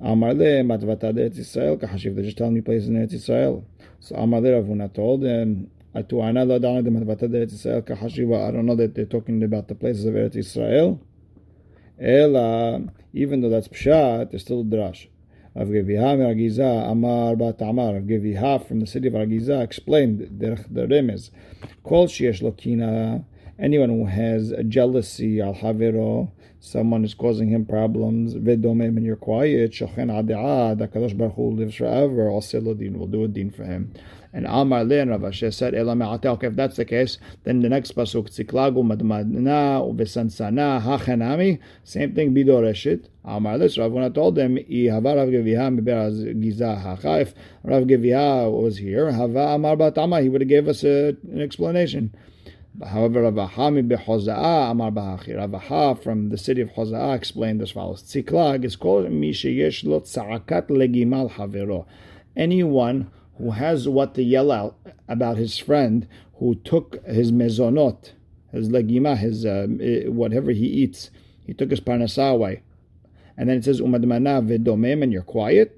Amar 0.00 0.34
le 0.34 0.62
matvata 0.62 1.12
Eretz 1.12 1.38
Yisrael 1.38 1.76
kahashiv. 1.76 2.14
They're 2.14 2.24
just 2.24 2.38
telling 2.38 2.54
me 2.54 2.60
places 2.60 2.88
in 2.88 2.94
Eretz 2.96 3.14
Yisrael. 3.14 3.64
So 4.00 4.14
Amar 4.16 4.40
le 4.40 4.52
Rav 4.52 4.64
Huna 4.64 4.92
told 4.92 5.24
him. 5.24 5.70
I 5.94 6.02
don't 6.02 6.34
know 6.34 6.58
that 8.76 8.92
they're 8.94 9.06
talking 9.06 9.42
about 9.42 9.68
the 9.68 9.74
places 9.74 10.04
of 10.04 10.14
Eretz 10.14 10.36
Yisrael. 10.36 11.00
Ela, 12.00 12.82
even 13.12 13.40
though 13.40 13.48
that's 13.48 13.66
pshat, 13.66 14.30
there's 14.30 14.42
still 14.42 14.64
drash. 14.64 15.08
Rav 15.56 15.66
Geviha 15.66 16.90
Amar 16.90 17.34
Bat 17.34 17.62
Amar. 17.62 17.94
Rav 17.94 18.66
from 18.68 18.78
the 18.80 18.86
city 18.86 19.08
of 19.08 19.14
Ragiza 19.14 19.62
explained 19.64 20.20
derech 20.40 20.72
the 20.72 20.82
remez. 20.82 21.30
Kol 21.82 22.06
lokina, 22.06 23.24
anyone 23.58 23.90
who 23.90 24.06
has 24.06 24.50
a 24.50 24.62
jealousy 24.62 25.40
al 25.40 25.54
haviro, 25.54 26.30
someone 26.60 27.04
is 27.04 27.14
causing 27.14 27.48
him 27.48 27.64
problems, 27.64 28.34
vedomem, 28.34 28.96
and 28.96 29.04
you're 29.04 29.16
quiet, 29.16 29.72
shochen 29.72 30.10
adi'ad, 30.10 30.78
HaKadosh 30.78 31.16
Baruch 31.16 31.34
Hu 31.34 31.50
lives 31.50 31.74
forever, 31.76 32.28
also 32.28 32.60
din, 32.74 32.98
will 32.98 33.06
do 33.06 33.24
a 33.24 33.28
din 33.28 33.50
for 33.50 33.64
him. 33.64 33.92
And 34.32 34.46
Amar 34.46 34.84
Le 34.84 35.00
and 35.00 35.10
Rav 35.10 35.22
Ashi 35.22 35.52
said, 35.52 35.74
Okay, 35.74 36.46
if 36.46 36.54
that's 36.54 36.76
the 36.76 36.84
case, 36.84 37.18
then 37.44 37.60
the 37.60 37.68
next 37.68 37.96
pasuk, 37.96 38.28
Tziklagu 38.28 38.84
madmadna 38.84 39.80
uvesansana 39.82 40.82
hachanami, 40.82 41.58
same 41.84 42.14
thing, 42.14 42.34
bidoreshit. 42.34 43.06
Amar 43.24 43.56
Le, 43.56 43.68
so 43.70 43.82
Rav 43.82 43.92
Huna 43.92 44.14
told 44.14 44.34
them, 44.34 44.58
I 44.58 44.88
hava 44.90 45.16
Rav 45.16 45.28
Geviha 45.28 45.74
miberaz 45.78 46.40
giza 46.42 46.76
hacha. 46.76 47.20
If 47.20 47.34
Rav 47.64 47.84
Geviha 47.84 48.52
was 48.52 48.76
here, 48.76 49.10
hava 49.10 49.54
Amar 49.54 49.76
batama, 49.76 50.22
he 50.22 50.28
would 50.28 50.42
have 50.42 50.48
gave 50.48 50.68
us 50.68 50.84
a, 50.84 51.16
an 51.32 51.40
explanation. 51.40 52.14
However, 52.86 53.22
Ravaha 53.22 53.88
beHoza'a 53.88 54.70
Amar 54.70 54.92
Bahachi. 54.92 55.34
Ravaha 55.34 56.00
from 56.00 56.28
the 56.28 56.38
city 56.38 56.60
of 56.60 56.70
Hoza'a 56.70 57.16
explained 57.16 57.60
as 57.60 57.72
follows: 57.72 58.02
Tziklag 58.02 58.64
is 58.64 58.76
called 58.76 59.06
Mishayesh 59.06 59.84
Lo 59.84 60.00
Tzaakat 60.00 60.68
Legimal 60.68 61.32
Havero. 61.32 61.86
Anyone 62.36 63.10
who 63.36 63.50
has 63.50 63.88
what 63.88 64.14
to 64.14 64.22
yell 64.22 64.52
out 64.52 64.76
about 65.08 65.38
his 65.38 65.58
friend 65.58 66.06
who 66.34 66.54
took 66.54 67.04
his 67.04 67.32
mezonot, 67.32 68.12
his 68.52 68.68
legima, 68.68 69.16
his 69.16 69.44
uh, 69.44 69.66
whatever 70.06 70.52
he 70.52 70.66
eats, 70.66 71.10
he 71.44 71.52
took 71.52 71.70
his 71.70 71.80
parnasa 71.80 72.32
away. 72.32 72.62
And 73.36 73.48
then 73.48 73.58
it 73.58 73.64
says 73.64 73.80
umadmana 73.80 74.46
vedomem, 74.46 75.02
and 75.02 75.12
you're 75.12 75.22
quiet. 75.22 75.76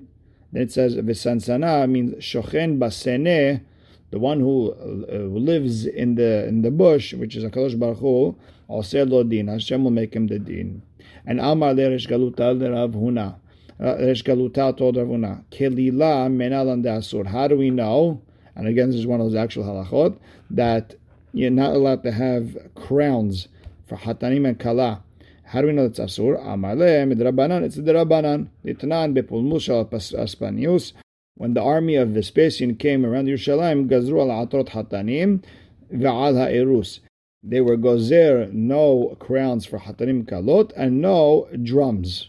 Then 0.52 0.62
it 0.62 0.72
says 0.72 0.96
v'sansana 0.96 1.88
means 1.88 2.16
shochen 2.16 2.78
basene, 2.78 3.62
the 4.10 4.18
one 4.18 4.40
who 4.40 4.72
uh, 4.72 5.16
lives 5.16 5.86
in 5.86 6.14
the 6.14 6.46
in 6.46 6.62
the 6.62 6.70
bush, 6.70 7.14
which 7.14 7.36
is 7.36 7.44
a 7.44 7.50
Kadosh 7.50 7.78
Baruch 7.78 7.98
Hu, 7.98 8.36
lo 8.68 9.22
din. 9.22 9.48
Hashem 9.48 9.84
will 9.84 9.90
make 9.90 10.14
him 10.14 10.26
the 10.26 10.38
din. 10.38 10.82
And 11.26 11.40
Amar 11.40 11.74
le 11.74 11.82
Galuta 11.82 12.60
Rav 12.60 12.90
Huna. 12.92 13.36
Resh 13.80 14.22
Galuta 14.22 14.76
told 14.76 14.96
Ravuna, 14.96 15.42
Kelila 15.50 16.28
menalan 16.28 16.82
asur. 16.84 17.26
How 17.26 17.48
do 17.48 17.56
we 17.56 17.70
know? 17.70 18.20
And 18.54 18.68
again, 18.68 18.90
this 18.90 19.00
is 19.00 19.06
one 19.06 19.20
of 19.20 19.26
those 19.26 19.34
actual 19.34 19.64
halachot 19.64 20.18
that 20.50 20.96
you're 21.32 21.50
not 21.50 21.74
allowed 21.74 22.02
to 22.02 22.12
have 22.12 22.56
crowns 22.74 23.48
for 23.88 23.96
hatanim 23.96 24.46
and 24.46 24.58
kala. 24.58 25.02
How 25.44 25.62
do 25.62 25.68
we 25.68 25.72
know 25.72 25.86
it's 25.86 25.98
asur? 25.98 26.38
Amale 26.44 27.10
midrabanan. 27.10 27.62
It's 27.62 27.76
the 27.76 27.82
drabanan. 27.82 28.48
Litnan 28.66 29.16
bepulmus 29.16 29.66
aspanius. 30.12 30.92
When 31.40 31.54
the 31.54 31.62
army 31.62 31.96
of 31.96 32.10
Vespasian 32.10 32.74
came 32.74 33.06
around 33.06 33.26
Yerushalayim, 33.26 33.88
gazru 33.88 34.20
al 34.20 34.46
atrot 34.46 34.68
hatanim 34.68 35.42
v'al 35.90 36.36
ha'erus. 36.36 37.00
They 37.42 37.62
were 37.62 37.78
gozer 37.78 38.52
no 38.52 39.16
crowns 39.18 39.64
for 39.64 39.78
hatanim 39.78 40.26
kalot 40.26 40.70
and 40.76 41.00
no 41.00 41.48
drums. 41.62 42.28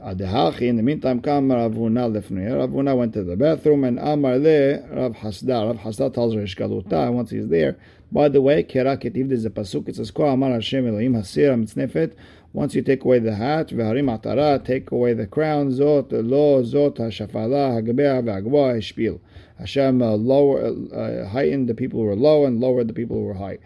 Adehachi. 0.00 0.68
In 0.68 0.76
the 0.76 0.82
meantime, 0.84 1.20
come 1.20 1.50
Rav 1.50 1.72
Huna 1.72 2.08
lefnei. 2.08 2.56
Rav 2.56 2.70
Huna 2.70 2.96
went 2.96 3.14
to 3.14 3.24
the 3.24 3.34
bathroom 3.34 3.82
and 3.82 3.98
Amar 3.98 4.38
le 4.38 4.80
Rav 4.94 5.16
Hasda. 5.16 5.66
Rav 5.66 5.78
Hasda 5.78 6.14
tells 6.14 6.34
her 6.34 6.42
Ishgaluta. 6.42 7.12
Once 7.12 7.30
he's 7.30 7.48
there, 7.48 7.78
by 8.12 8.28
the 8.28 8.40
way, 8.40 8.62
Kera 8.62 8.96
Ketiv. 8.96 9.28
There's 9.28 9.44
a 9.44 9.50
pasuk. 9.50 9.88
It 9.88 9.96
says, 9.96 10.12
"Ko 10.12 10.26
Amar 10.26 10.52
Hashem 10.52 10.86
Elohim 10.86 11.14
Hasir 11.14 11.50
Mitznefet." 11.56 12.12
Once 12.52 12.74
you 12.74 12.82
take 12.82 13.04
away 13.04 13.20
the 13.20 13.36
hat, 13.36 13.68
v'harim 13.68 14.10
atara, 14.10 14.64
take 14.64 14.90
away 14.90 15.12
the 15.12 15.26
crown, 15.26 15.70
zot 15.70 16.10
lo 16.10 16.60
zot 16.62 16.96
hashafala 16.96 17.80
hagabea 17.80 18.20
v'agboa 18.24 18.76
hashpil. 18.76 19.20
Hashem 19.58 20.02
uh, 20.02 20.12
lower, 20.16 20.74
uh, 20.92 21.28
heightened 21.28 21.68
the 21.68 21.74
people 21.74 22.00
who 22.00 22.06
were 22.06 22.16
low 22.16 22.44
and 22.46 22.60
lowered 22.60 22.88
the 22.88 22.94
people 22.94 23.16
who 23.16 23.24
were 23.24 23.34
high. 23.34 23.58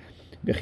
What's 0.44 0.58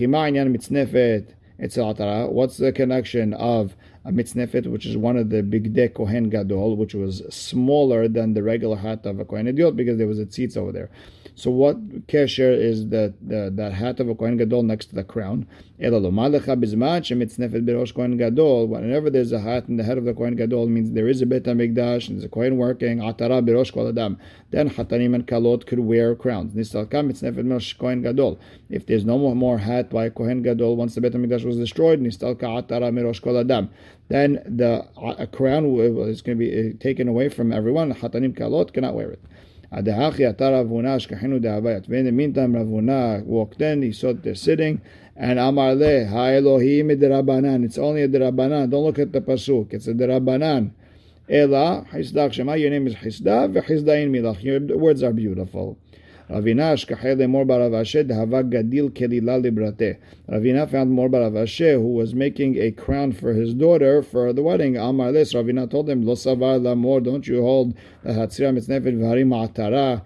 the 2.57 2.73
connection 2.73 3.35
of 3.35 3.77
a 4.05 4.13
mitznefet, 4.13 4.67
which 4.67 4.87
is 4.87 4.97
one 4.97 5.17
of 5.17 5.31
the 5.31 5.43
bigdei 5.43 5.93
kohen 5.93 6.29
gadol, 6.29 6.77
which 6.77 6.95
was 6.95 7.23
smaller 7.31 8.09
than 8.09 8.35
the 8.35 8.43
regular 8.43 8.77
hat 8.77 9.05
of 9.07 9.19
a 9.19 9.25
kohen 9.25 9.47
hedyot 9.47 9.75
because 9.77 9.99
there 9.99 10.07
was 10.07 10.19
a 10.19 10.27
tzitz 10.27 10.57
over 10.57 10.71
there. 10.71 10.91
So 11.35 11.51
what 11.51 12.07
kesher 12.07 12.55
is 12.57 12.89
that 12.91 13.15
the, 13.27 13.51
that 13.55 13.73
hat 13.73 14.01
of 14.01 14.09
a 14.09 14.15
kohen 14.15 14.37
gadol 14.37 14.63
next 14.63 14.87
to 14.87 14.95
the 14.95 15.05
crown? 15.05 15.47
Whenever 15.79 15.99
there's 19.11 19.33
a 19.33 19.41
hat 19.41 19.69
in 19.69 19.77
the 19.77 19.83
head 19.83 19.99
of 19.99 20.05
the 20.05 20.15
kohen 20.15 20.37
gadol, 20.37 20.69
means 20.69 20.93
there 20.93 21.09
is 21.09 21.23
a 21.23 21.27
bet 21.27 21.45
hamikdash 21.45 22.09
and 22.09 22.19
there's 22.19 22.25
a 22.25 22.29
kohen 22.29 22.57
working. 22.59 22.99
Atara 22.99 23.45
birosh 23.45 23.73
kol 23.73 23.89
adam. 23.89 24.19
Then 24.51 24.69
hatanim 24.71 25.15
and 25.15 25.27
kalot 25.27 25.67
could 25.67 25.81
wear 25.81 26.15
crowns. 26.15 26.53
Nistalkam 26.53 27.11
mitznefet 27.11 27.79
kohen 27.79 28.03
gadol. 28.03 28.39
If 28.69 28.87
there's 28.87 29.05
no 29.05 29.19
more 29.19 29.59
hat 29.59 29.91
by 29.91 30.11
kohen 30.11 30.43
gadol 30.43 30.77
once 30.77 30.95
the 30.95 31.01
bet 31.01 31.13
hamikdash 31.13 31.45
was 31.45 31.57
destroyed, 31.57 32.01
nistalka 32.01 32.63
atara 32.63 32.93
mirosh 32.93 33.23
kol 33.23 33.39
adam 33.39 33.71
then 34.13 34.43
the 34.45 34.87
a 35.19 35.27
crown 35.27 35.65
is 35.75 36.21
going 36.21 36.39
to 36.39 36.45
be 36.45 36.71
uh, 36.71 36.73
taken 36.79 37.09
away 37.09 37.31
from 37.31 37.51
everyone. 37.51 37.95
Hatanim 37.95 38.37
kalot 38.37 38.75
cannot 38.75 38.95
wear 38.95 39.11
it. 39.11 39.23
In 39.75 39.85
the 39.85 39.93
meantime, 42.13 42.53
Ravuna 42.53 43.25
walked 43.25 43.63
in. 43.63 43.81
He 43.81 43.93
saw 43.93 44.09
that 44.09 44.23
they're 44.23 44.35
sitting, 44.35 44.83
and 45.17 45.39
Amar 45.39 45.75
le 45.75 46.07
Ha 46.07 46.27
Elohim 46.33 46.91
It's 46.91 47.79
only 47.79 48.03
a 48.03 48.09
derabanan. 48.09 48.69
Don't 48.69 48.85
look 48.85 48.99
at 48.99 49.13
the 49.13 49.23
pasuk. 49.23 49.73
It's 49.73 49.87
a 49.87 49.95
derabanan. 49.95 50.73
Ela 51.27 51.87
Hisdak 51.91 52.35
Shema. 52.35 52.53
Your 52.55 52.69
name 52.69 52.87
is 52.87 52.97
Hisda. 52.97 53.51
V'Hisdain 53.51 54.11
Milach. 54.11 54.43
Your 54.43 54.61
words 54.77 55.03
are 55.03 55.15
beautiful. 55.15 55.79
Mor 56.33 57.45
Kelila 57.45 59.37
Librate. 59.43 59.99
Ravina 60.31 60.71
found 60.71 60.91
Mor 60.91 61.09
Baravashe 61.11 61.75
who 61.75 61.93
was 61.93 62.15
making 62.15 62.57
a 62.57 62.71
crown 62.71 63.13
for 63.13 63.35
his 63.35 63.53
daughter 63.53 64.03
for 64.03 64.33
the 64.33 64.43
wedding. 64.43 64.79
Amar 64.79 65.13
Les 65.13 65.35
Ravina 65.35 65.71
told 65.71 65.91
him 65.91 66.07
Lo 66.07 66.15
Savar 66.15 66.59
Lamor, 66.59 67.05
don't 67.05 67.27
you 67.27 67.43
hold 67.43 67.75
the 68.03 68.13
Hatzira 68.13 68.51
Mitznefet 68.57 68.97
V'Harim 68.97 69.29
Atara, 69.29 70.03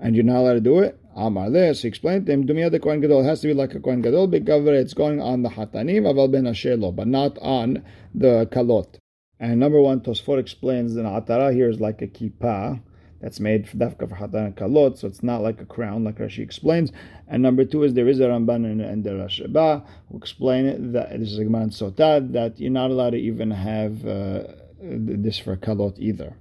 and 0.00 0.16
you're 0.16 0.24
not 0.24 0.38
allowed 0.38 0.54
to 0.54 0.60
do 0.60 0.80
it. 0.80 0.98
Amar 1.14 1.48
he 1.50 1.86
explained 1.86 2.26
to 2.26 2.32
him, 2.32 2.44
Dumia 2.44 2.68
the 2.68 2.80
Kohen 2.80 3.00
Gadol 3.00 3.22
has 3.22 3.40
to 3.42 3.46
be 3.46 3.54
like 3.54 3.76
a 3.76 3.80
Kohen 3.80 4.02
Gadol 4.02 4.26
because 4.26 4.66
it's 4.66 4.94
going 4.94 5.20
on 5.20 5.42
the 5.42 5.50
Hatanim 5.50 6.02
Aval 6.02 6.32
Ben 6.32 6.44
Ashelo, 6.44 6.92
but 6.94 7.06
not 7.06 7.38
on 7.38 7.84
the 8.12 8.48
Kalot. 8.50 8.98
And 9.38 9.60
number 9.60 9.80
one, 9.80 10.00
Tosfot 10.00 10.40
explains 10.40 10.94
that 10.94 11.04
Atara 11.04 11.54
here 11.54 11.70
is 11.70 11.80
like 11.80 12.02
a 12.02 12.08
kippah 12.08 12.80
that's 13.22 13.40
made 13.40 13.68
for 13.68 13.76
dafka 13.76 14.08
for 14.08 14.16
hatan 14.16 14.46
and 14.46 14.56
kalot, 14.56 14.98
so 14.98 15.06
it's 15.06 15.22
not 15.22 15.40
like 15.40 15.60
a 15.60 15.64
crown, 15.64 16.04
like 16.04 16.18
Rashi 16.18 16.40
explains. 16.40 16.92
And 17.28 17.42
number 17.42 17.64
two 17.64 17.84
is 17.84 17.94
there 17.94 18.08
is 18.08 18.20
a 18.20 18.24
Ramban 18.24 18.66
and, 18.66 19.04
the 19.04 19.10
Rashba 19.10 19.84
who 20.10 20.18
explain 20.18 20.66
it 20.66 20.92
that 20.92 21.18
this 21.18 21.30
is 21.30 21.38
a 21.38 21.44
Gemara 21.44 21.66
Sotad 21.66 22.32
that 22.32 22.60
you're 22.60 22.70
not 22.70 22.90
allowed 22.90 23.10
to 23.10 23.18
even 23.18 23.50
have 23.52 24.04
uh, 24.04 24.42
this 24.80 25.38
for 25.38 25.56
kalot 25.56 25.98
either. 25.98 26.36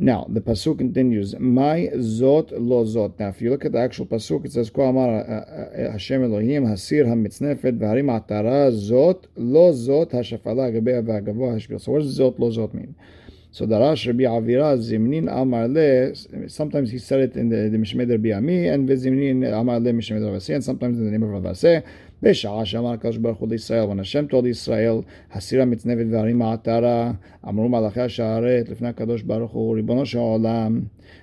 Now 0.00 0.26
the 0.28 0.40
pasuk 0.40 0.78
continues. 0.78 1.34
My 1.40 1.88
zot 1.96 2.52
lo 2.52 2.84
zot. 2.84 3.18
Now, 3.18 3.28
if 3.28 3.42
you 3.42 3.50
look 3.50 3.64
at 3.64 3.72
the 3.72 3.80
actual 3.80 4.06
pasuk, 4.06 4.44
it 4.44 4.52
says, 4.52 4.70
"Ko 4.70 4.82
amar 4.82 5.08
uh, 5.08 5.88
uh, 5.88 5.92
Hashem 5.92 6.22
Elohim 6.22 6.66
hasir 6.66 7.04
hamitznefet 7.04 7.78
v'harim 7.80 8.08
atara 8.16 8.70
zot 8.70 9.24
lo 9.34 9.72
zot 9.72 10.12
hashafala 10.12 10.72
gabei 10.72 11.02
v'agavo 11.02 11.52
hashbil." 11.52 11.80
So, 11.80 11.92
what 11.92 12.02
does 12.02 12.16
zot 12.16 12.38
lo 12.38 12.48
zot 12.48 12.74
mean? 12.74 12.94
So 13.50 13.64
the 13.66 13.78
Rash 13.80 14.06
Rabbi 14.06 14.24
Avira 14.24 14.76
Zimnin 14.78 15.28
Amar 15.28 15.68
Le, 15.68 16.14
sometimes 16.48 16.90
he 16.90 16.98
said 16.98 17.20
it 17.20 17.36
in 17.36 17.48
the, 17.48 17.68
the 17.70 17.78
Mishmed 17.78 18.10
Rabbi 18.10 18.30
Ami, 18.36 18.68
and 18.68 18.88
Zimnin 18.88 19.42
Amar 19.58 19.80
Le 19.80 19.90
Mishmed 19.92 20.22
Rabbi 20.22 20.52
and 20.54 20.62
sometimes 20.62 20.98
in 20.98 21.06
the 21.06 21.10
name 21.10 21.22
of 21.22 21.30
Rabbi 21.30 21.80
בשעה 22.23 22.65
שאמר 22.65 22.91
הקדוש 22.91 23.17
ברוך 23.17 23.37
הוא 23.37 23.49
לישראל, 23.49 23.83
when 23.83 23.99
Hashem 23.99 24.31
told 24.31 24.67
Israel, 24.67 25.03
הסירה 25.33 25.65
מצנבת 25.65 26.05
והרים 26.09 26.41
העטרה, 26.41 27.11
אמרו 27.47 27.69
מלאכי 27.69 28.01
השערת 28.01 28.69
לפני 28.69 28.87
הקדוש 28.87 29.21
ברוך 29.21 29.51
הוא, 29.51 29.75
ריבונו 29.75 30.05
של 30.05 30.17
העולם, 30.17 30.81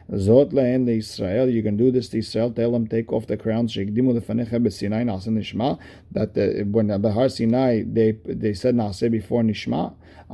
זאת 0.09 0.52
להן 0.52 0.85
לישראל, 0.85 1.49
you 1.49 1.67
can 1.67 1.81
do 1.81 1.97
this 1.97 2.09
to 2.09 2.17
Israel, 2.17 2.50
tell 2.57 2.73
them 2.73 2.87
take 2.87 3.12
off 3.12 3.26
the 3.26 3.45
crowns 3.45 3.69
שהקדימו 3.69 4.12
לפניך 4.12 4.55
בסיני, 4.55 5.05
נעשה 5.05 5.31
נשמע, 5.31 5.73
that 6.14 6.17
uh, 6.17 6.76
when 6.76 6.99
בהר 7.00 7.29
סיני 7.29 7.85
they, 7.95 8.29
they 8.29 8.62
said 8.62 8.73
נעשה 8.73 9.07
before 9.07 9.43
נשמע, 9.43 9.87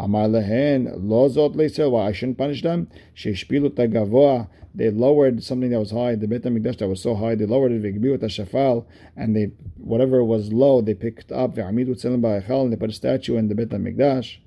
אמר 0.04 0.26
להן, 0.26 0.87
לא 1.09 1.28
זאת 1.28 1.56
לישראל, 1.56 1.88
why 1.88 2.12
I 2.12 2.21
shouldn't 2.21 2.40
punish 2.40 2.62
them, 2.62 2.97
שהשפילו 3.14 3.66
את 3.66 3.78
הגבוה, 3.78 4.42
they 4.74 4.90
lowered 4.90 5.44
something 5.44 5.70
that 5.72 5.80
was 5.80 5.92
high, 5.92 6.16
the 6.16 6.28
Beit 6.28 6.44
HaMikdash 6.44 6.78
that 6.78 6.88
was 6.88 7.01
so 7.01 7.16
high, 7.16 7.36
they 7.36 7.46
lowered 7.46 7.72
it, 7.72 7.82
with 7.82 8.22
shafal, 8.22 8.86
and 9.18 9.36
they, 9.36 9.51
whatever 9.78 10.24
was 10.24 10.54
low, 10.54 10.82
they 10.82 10.94
picked 10.94 11.32
up, 11.32 11.58
and 11.58 11.78
they 11.78 12.75
put 12.78 12.90
a 12.90 12.94
statue 12.94 13.36
in 13.38 13.48
the 13.50 13.56
Beit 13.56 13.70
HaMikdash. 13.70 14.38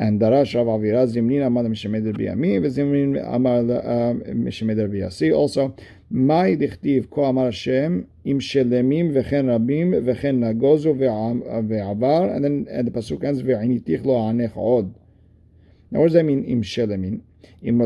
And 0.00 0.20
Darash 0.20 0.54
Rav 0.54 0.66
Avira 0.66 1.12
Zimnin 1.12 1.44
Amar 1.44 1.64
Mishemed 1.64 2.16
Biyami, 2.16 2.60
Zimnin 2.70 3.18
Amar 3.34 3.62
Mishemed 4.32 4.78
Biyasi. 4.88 5.34
Also, 5.34 5.74
Mai 6.08 6.54
Dichtiv 6.54 7.10
Ko 7.10 7.24
Amar 7.24 7.46
Hashem 7.46 8.06
Im 8.24 8.38
Shelemim 8.38 9.12
Vechen 9.12 9.46
Rabim 9.46 10.00
Vechen 10.04 10.38
Nagozu 10.38 10.94
Ve'avar, 10.96 12.32
and 12.32 12.44
then 12.44 12.68
and 12.70 12.86
the 12.86 12.92
pasuk 12.92 13.24
ends 13.24 13.42
Ve'initich 13.42 14.04
Lo 14.04 14.14
Anech 14.14 14.56
Od. 14.56 14.94
Now, 15.90 15.98
what 15.98 16.06
does 16.06 16.12
that 16.12 16.24
mean? 16.24 16.44
Im 16.44 16.62
Shelemin. 16.62 17.22
If 17.60 17.80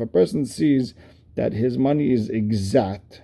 a 0.00 0.06
person 0.06 0.46
sees 0.46 0.94
that 1.34 1.52
his 1.52 1.76
money 1.78 2.12
is 2.12 2.28
exact, 2.30 3.22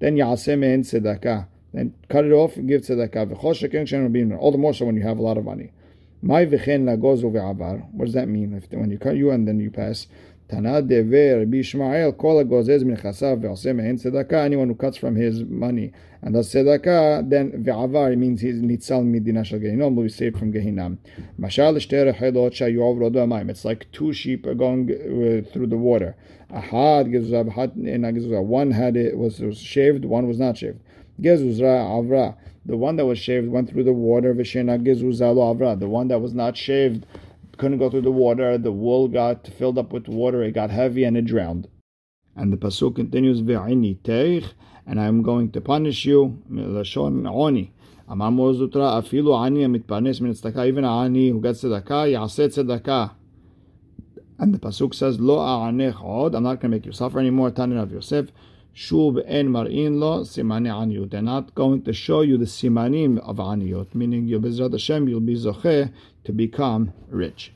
then 0.00 0.16
ya'aseh 0.16 0.58
me'en 0.58 0.82
tzedakah. 0.82 1.46
Then 1.72 1.94
cut 2.08 2.24
it 2.24 2.32
off 2.32 2.56
and 2.56 2.66
give 2.68 2.82
tzedakah. 2.82 4.38
All 4.40 4.52
the 4.52 4.58
more 4.58 4.74
so 4.74 4.84
when 4.86 4.96
you 4.96 5.02
have 5.02 5.18
a 5.18 5.22
lot 5.22 5.36
of 5.38 5.44
money. 5.44 5.72
What 6.20 6.50
does 6.50 6.62
that 8.14 8.26
mean? 8.28 8.54
If 8.54 8.70
when 8.76 8.90
you 8.90 8.98
cut 8.98 9.16
you 9.16 9.30
and 9.30 9.46
then 9.46 9.60
you 9.60 9.70
pass, 9.70 10.08
Tana 10.48 10.82
dever 10.82 11.46
bishmael 11.46 12.16
kol 12.16 12.42
agozez 12.42 12.82
min 12.82 12.96
chasav 12.96 13.40
ve'oseh 13.40 13.74
me'en 13.76 13.96
tzedakah. 13.98 14.44
Anyone 14.44 14.68
who 14.68 14.74
cuts 14.74 14.96
from 14.96 15.14
his 15.14 15.44
money 15.44 15.92
and 16.22 16.34
does 16.34 16.52
tzedakah, 16.52 17.28
then 17.30 17.64
ve'avar 17.64 18.16
means 18.16 18.40
he's 18.40 18.60
nitzal 18.60 19.04
midina 19.04 19.44
shel 19.44 19.58
gehinom, 19.60 19.94
will 19.94 20.04
be 20.04 20.08
saved 20.08 20.38
from 20.38 20.52
gehinam. 20.52 20.98
Mashal 21.38 21.76
shter 21.76 22.12
chelot 22.16 22.52
shayov 22.52 22.98
rodo. 22.98 23.48
It's 23.48 23.64
like 23.64 23.90
two 23.92 24.12
sheep 24.12 24.46
are 24.46 24.54
going 24.54 24.90
uh, 24.90 25.48
through 25.52 25.68
the 25.68 25.76
water. 25.76 26.16
Ahad 26.50 27.12
gezuzah, 27.12 28.42
one 28.44 28.70
had 28.70 28.96
it 28.96 29.16
was, 29.16 29.40
was 29.40 29.58
shaved, 29.58 30.04
one 30.04 30.26
was 30.26 30.38
not 30.38 30.56
shaved. 30.56 30.80
Gezuzra 31.20 31.86
avra. 31.86 32.36
The 32.64 32.76
one 32.76 32.96
that 32.96 33.06
was 33.06 33.18
shaved 33.18 33.48
went 33.48 33.68
through 33.68 33.84
the 33.84 33.92
water. 33.92 34.34
V'shena 34.34 34.84
gezuzah 34.84 35.34
lo 35.34 35.54
avra. 35.54 35.78
The 35.78 35.88
one 35.88 36.08
that 36.08 36.20
was 36.20 36.34
not 36.34 36.56
shaved 36.56 37.06
couldn't 37.56 37.78
go 37.78 37.90
through 37.90 38.02
the 38.02 38.10
water. 38.10 38.56
The 38.56 38.72
wool 38.72 39.08
got 39.08 39.46
filled 39.46 39.78
up 39.78 39.92
with 39.92 40.08
water. 40.08 40.42
It 40.42 40.52
got 40.52 40.70
heavy 40.70 41.04
and 41.04 41.16
it 41.16 41.24
drowned. 41.24 41.68
And 42.36 42.52
the 42.52 42.56
pasuk 42.56 42.94
continues, 42.94 43.42
"Ve'ini 43.42 43.98
teich," 43.98 44.52
and 44.88 44.98
I 44.98 45.06
am 45.06 45.22
going 45.22 45.50
to 45.52 45.60
punish 45.60 46.06
you. 46.06 46.42
Lashon 46.50 47.30
oni. 47.30 47.72
Amar 48.08 48.32
Mozutra, 48.32 48.96
afilu 48.98 49.38
ani 49.38 49.60
amitpanes 49.60 50.20
min 50.22 50.32
tzedakah. 50.32 50.66
Even 50.66 50.84
ani 50.84 51.28
who 51.28 51.40
gets 51.42 51.62
tzedakah, 51.62 52.10
yaseh 52.10 52.48
tzedakah. 52.48 53.10
And 54.38 54.54
the 54.54 54.58
pasuk 54.58 54.94
says, 54.94 55.20
"Lo 55.20 55.36
a'anech 55.36 56.02
od." 56.02 56.34
I'm 56.34 56.42
not 56.42 56.60
going 56.60 56.70
to 56.70 56.76
make 56.76 56.86
you 56.86 56.92
suffer 56.92 57.18
anymore. 57.20 57.50
Tanin 57.50 57.82
of 57.82 57.92
Yosef, 57.92 58.30
shub 58.74 59.22
en 59.26 59.52
marin 59.52 60.00
lo 60.00 60.22
simani 60.22 60.68
aniyut. 60.68 61.10
They're 61.10 61.20
not 61.20 61.54
going 61.54 61.82
to 61.82 61.92
show 61.92 62.22
you 62.22 62.38
the 62.38 62.46
simanim 62.46 63.18
of 63.18 63.36
aniyut, 63.36 63.94
meaning 63.94 64.26
you 64.26 64.40
bezrat 64.40 64.72
Hashem, 64.72 65.06
you'll 65.06 65.20
be 65.20 65.34
zocheh 65.34 65.92
to 66.24 66.32
become 66.32 66.94
rich. 67.10 67.52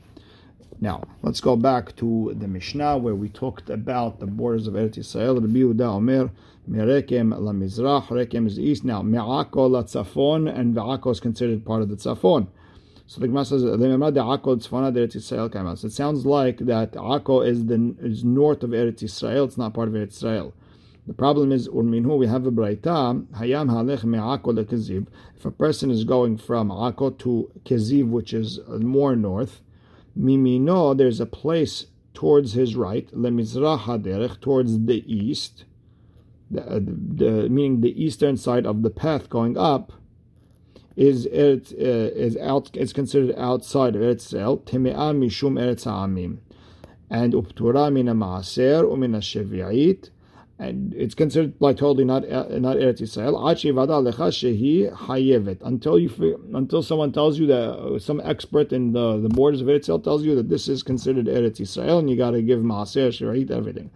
Now 0.79 1.01
let's 1.23 1.41
go 1.41 1.55
back 1.55 1.95
to 1.95 2.35
the 2.37 2.47
Mishnah 2.47 2.97
where 2.97 3.15
we 3.15 3.29
talked 3.29 3.69
about 3.71 4.19
the 4.19 4.27
borders 4.27 4.67
of 4.67 4.75
Eretz 4.75 4.97
Yisrael. 4.97 5.41
Rabbi 5.41 5.59
Yehuda 5.59 5.95
Omer. 5.95 6.29
Merekem 6.69 7.37
la 7.37 7.51
Mizrach, 7.51 8.07
Rekem 8.07 8.47
is 8.47 8.59
east. 8.59 8.83
Now, 8.83 9.01
Me'ako 9.01 9.67
la 9.67 9.83
Tzafon, 9.83 10.53
and 10.53 10.75
Ve'ako 10.75 11.11
is 11.11 11.19
considered 11.19 11.65
part 11.65 11.81
of 11.81 11.89
the 11.89 11.95
Tzafon. 11.95 12.47
So 13.05 13.19
the 13.19 13.27
Gemara 13.27 13.45
says, 13.45 13.63
It 13.63 13.71
sounds 15.91 16.25
like 16.25 16.57
that 16.59 16.93
Akko 16.93 17.45
is 17.45 17.65
the 17.65 17.95
is 17.99 18.23
north 18.23 18.63
of 18.63 18.69
Eretz 18.69 19.03
Yisrael. 19.03 19.45
It's 19.45 19.57
not 19.57 19.73
part 19.73 19.89
of 19.89 19.93
Eretz 19.93 20.23
Yisrael. 20.23 20.53
The 21.05 21.13
problem 21.13 21.51
is, 21.51 21.67
urminhu, 21.67 22.17
we 22.17 22.27
have 22.27 22.47
a 22.47 22.51
braita, 22.51 23.25
hayam 23.33 23.69
halech 23.69 24.05
me'ako 24.05 24.53
lekeziv. 24.53 25.07
If 25.35 25.45
a 25.45 25.51
person 25.51 25.91
is 25.91 26.05
going 26.05 26.37
from 26.37 26.69
Akko 26.69 27.17
to 27.19 27.51
Keziv, 27.65 28.07
which 28.07 28.33
is 28.33 28.61
more 28.69 29.17
north, 29.17 29.61
mimino, 30.17 30.97
there's 30.97 31.19
a 31.19 31.25
place 31.25 31.87
towards 32.13 32.53
his 32.53 32.77
right, 32.77 33.11
lemizrah 33.11 33.79
haderech, 33.79 34.39
towards 34.39 34.85
the 34.85 35.03
east, 35.13 35.65
the, 36.51 36.61
the, 36.79 37.49
meaning 37.49 37.81
the 37.81 38.03
eastern 38.03 38.37
side 38.37 38.65
of 38.65 38.81
the 38.83 38.89
path 38.89 39.29
going 39.29 39.57
up, 39.57 39.93
is 40.95 41.25
it 41.25 41.73
uh, 41.79 42.13
is 42.15 42.37
out 42.37 42.75
is 42.77 42.93
considered 42.93 43.35
outside 43.37 43.95
of 43.95 44.01
Eretz 44.01 44.31
teme'ah 44.31 45.15
mishum 45.17 45.59
Eretz 45.59 45.85
Ha'amim, 45.85 46.37
and 47.09 47.33
uptura 47.33 47.91
min 47.91 48.05
maaser 48.07 48.83
umin 48.83 49.15
shevi'it, 49.15 50.11
and 50.59 50.93
it's 50.93 51.15
considered 51.15 51.55
like 51.59 51.77
totally 51.77 52.05
not 52.05 52.29
not 52.29 52.77
Eretz 52.77 53.01
Yisrael. 53.01 53.33
Until 55.65 55.97
you 55.97 56.39
until 56.53 56.83
someone 56.83 57.11
tells 57.11 57.39
you 57.39 57.47
that 57.47 57.71
uh, 57.71 57.97
some 57.97 58.21
expert 58.23 58.71
in 58.71 58.93
the, 58.93 59.19
the 59.19 59.29
borders 59.29 59.61
of 59.61 59.67
Eretz 59.67 59.87
Yisrael 59.87 60.03
tells 60.03 60.23
you 60.23 60.35
that 60.35 60.49
this 60.49 60.67
is 60.67 60.83
considered 60.83 61.25
Eretz 61.25 61.59
Yisrael, 61.59 61.99
and 61.99 62.09
you 62.09 62.15
got 62.15 62.31
to 62.31 62.41
give 62.43 62.59
maaser 62.59 63.09
shirayit 63.09 63.49
everything. 63.49 63.89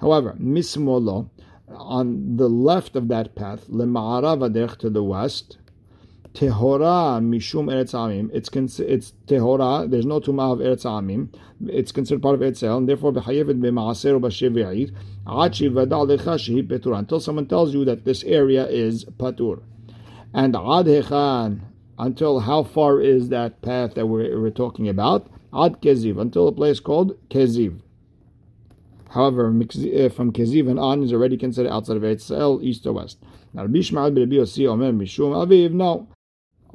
However, 0.00 0.34
mismolo 0.40 1.28
on 1.70 2.36
the 2.36 2.48
left 2.48 2.96
of 2.96 3.08
that 3.08 3.34
path, 3.34 3.66
lema'arav 3.68 4.78
to 4.78 4.90
the 4.90 5.02
west. 5.02 5.58
Tehora 6.34 7.20
mishum 7.20 7.66
eretz 7.66 7.94
amim. 7.94 8.30
It's 8.32 8.78
it's 8.80 9.12
tehora. 9.26 9.90
There's 9.90 10.06
no 10.06 10.20
tumah 10.20 10.52
of 10.52 10.58
eretz 10.60 10.84
amim. 10.84 11.34
It's 11.66 11.90
considered 11.90 12.22
part 12.22 12.34
of 12.34 12.40
eretz 12.40 12.62
and 12.62 12.88
therefore 12.88 13.12
b'chayevet 13.12 13.60
b'maaser 13.60 14.14
or 14.14 14.20
b'shevi'it. 14.20 14.94
Achi 15.26 15.68
v'dal 15.68 16.06
shehi 16.16 16.62
petur. 16.68 16.96
Until 16.96 17.18
someone 17.18 17.46
tells 17.46 17.74
you 17.74 17.84
that 17.86 18.04
this 18.04 18.22
area 18.24 18.66
is 18.68 19.04
patur. 19.04 19.62
And 20.32 20.54
ad 20.54 20.86
hechan. 20.86 21.60
Until 21.98 22.40
how 22.40 22.62
far 22.62 23.00
is 23.00 23.30
that 23.30 23.60
path 23.60 23.94
that 23.94 24.06
we're, 24.06 24.40
we're 24.40 24.50
talking 24.50 24.88
about? 24.88 25.26
Ad 25.52 25.80
keziv. 25.82 26.20
Until 26.20 26.46
a 26.46 26.52
place 26.52 26.78
called 26.78 27.16
keziv. 27.30 27.80
However, 29.10 29.46
uh, 29.48 30.08
from 30.10 30.32
Keziv 30.32 30.68
and 30.68 30.78
on 30.78 31.02
is 31.02 31.12
already 31.12 31.36
considered 31.36 31.70
outside 31.70 31.96
of 31.96 32.02
Eretz 32.02 32.62
east 32.62 32.86
or 32.86 32.92
west. 32.92 33.18
Now, 33.54 33.62
Rabbi 33.62 33.78
Shmuel 33.78 34.14
ben 34.14 34.24
Rabbi 34.24 34.36
Yossi 34.36 34.68
Omer 34.68 34.92
Mishum 34.92 35.32
Aviv. 35.32 35.72
No, 35.72 36.08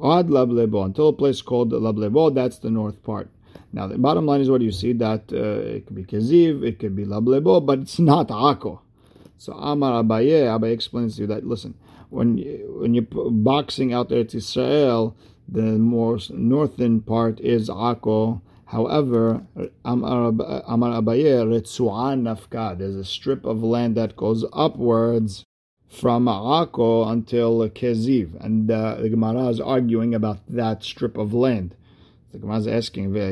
Ad 0.03 0.27
Lablebo, 0.27 0.85
until 0.85 1.09
a 1.09 1.13
place 1.13 1.41
called 1.41 1.71
Lablebo, 1.71 2.33
that's 2.33 2.57
the 2.57 2.71
north 2.71 3.01
part. 3.03 3.29
Now, 3.71 3.87
the 3.87 3.97
bottom 3.97 4.25
line 4.25 4.41
is 4.41 4.49
what 4.49 4.61
you 4.61 4.71
see 4.71 4.93
that 4.93 5.31
uh, 5.31 5.75
it 5.75 5.85
could 5.85 5.95
be 5.95 6.03
Keziv, 6.03 6.63
it 6.63 6.79
could 6.79 6.95
be 6.95 7.05
Lablebo, 7.05 7.63
but 7.63 7.79
it's 7.79 7.99
not 7.99 8.29
Akko. 8.29 8.79
So 9.37 9.53
Amar 9.53 10.03
Abaye, 10.03 10.47
Abaye 10.47 10.71
explains 10.71 11.15
to 11.15 11.21
you 11.21 11.27
that, 11.27 11.45
listen, 11.45 11.75
when, 12.09 12.37
you, 12.37 12.77
when 12.79 12.93
you're 12.93 13.05
boxing 13.31 13.93
out 13.93 14.09
there 14.09 14.23
to 14.23 14.37
Israel, 14.37 15.15
the 15.47 15.61
more 15.61 16.17
northern 16.29 17.01
part 17.01 17.39
is 17.39 17.69
Akko. 17.69 18.41
However, 18.73 19.45
Amar 19.85 20.31
Abaye, 20.31 21.45
Retsuan 21.45 22.23
Nafka, 22.23 22.75
there's 22.75 22.95
a 22.95 23.05
strip 23.05 23.45
of 23.45 23.61
land 23.61 23.95
that 23.97 24.15
goes 24.15 24.43
upwards 24.51 25.45
from 25.87 26.25
Akko 26.25 27.07
until 27.07 27.69
Keziv, 27.69 28.33
and 28.43 28.71
uh, 28.71 28.95
the 28.95 29.09
Gemara 29.09 29.49
is 29.49 29.61
arguing 29.61 30.15
about 30.15 30.39
that 30.47 30.83
strip 30.83 31.19
of 31.19 31.35
land. 31.35 31.75
The 32.31 32.39
Gemara 32.39 32.57
is 32.57 32.67
asking? 32.67 33.15
Uh, 33.15 33.29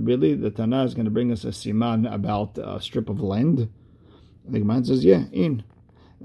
really, 0.00 0.34
the 0.34 0.50
Tana 0.50 0.84
is 0.84 0.94
going 0.94 1.04
to 1.04 1.10
bring 1.10 1.30
us 1.30 1.44
a 1.44 1.48
Siman 1.48 2.10
about 2.10 2.56
a 2.56 2.80
strip 2.80 3.10
of 3.10 3.20
land? 3.20 3.68
The 4.48 4.60
Gemara 4.60 4.86
says, 4.86 5.04
yeah, 5.04 5.24
in. 5.30 5.62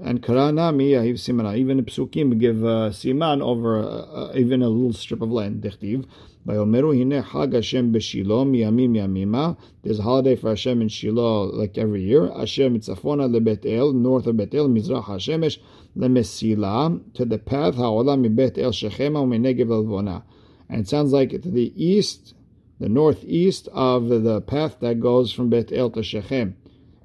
And 0.02 0.20
Karana 0.20 0.74
Mi 0.74 0.90
Yahiv 0.90 1.14
Simana. 1.14 1.56
Even 1.56 1.84
Psukim 1.84 2.36
give 2.40 2.64
uh, 2.64 2.90
Siman 2.90 3.40
over 3.40 3.78
uh, 3.78 3.82
uh, 3.82 4.32
even 4.34 4.60
a 4.60 4.68
little 4.68 4.92
strip 4.92 5.22
of 5.22 5.30
land. 5.30 5.62
Dechtiv. 5.62 6.04
Vayomeru 6.44 6.96
hine 6.96 7.22
Chag 7.22 7.54
Hashem 7.54 7.92
b'Shilo 7.92 8.44
miyamim. 8.44 9.56
There's 9.84 10.00
a 10.00 10.02
holiday 10.02 10.34
for 10.34 10.48
Hashem 10.48 10.82
in 10.82 10.88
Shiloh 10.88 11.44
like 11.44 11.78
every 11.78 12.02
year. 12.02 12.28
Hashem 12.36 12.76
mitzafona 12.76 13.30
lebet 13.30 13.64
El, 13.64 13.92
north 13.92 14.26
of 14.26 14.36
Bet 14.36 14.52
El, 14.52 14.68
Hashemesh 14.68 15.58
lemesila 15.96 17.14
to 17.14 17.24
the 17.24 17.38
path 17.38 17.76
ha'olam 17.76 18.22
mi 18.22 18.28
Bet 18.30 18.58
El 18.58 18.72
Shechema 18.72 19.24
u'minegev 19.24 19.68
elvona. 19.68 20.24
And 20.68 20.80
it 20.80 20.88
sounds 20.88 21.12
like 21.12 21.30
to 21.30 21.38
the 21.38 21.72
east, 21.76 22.34
the 22.80 22.88
northeast 22.88 23.68
of 23.72 24.08
the 24.08 24.40
path 24.40 24.80
that 24.80 24.98
goes 24.98 25.30
from 25.30 25.50
Bet 25.50 25.70
El 25.70 25.90
to 25.90 26.02
Shechem. 26.02 26.56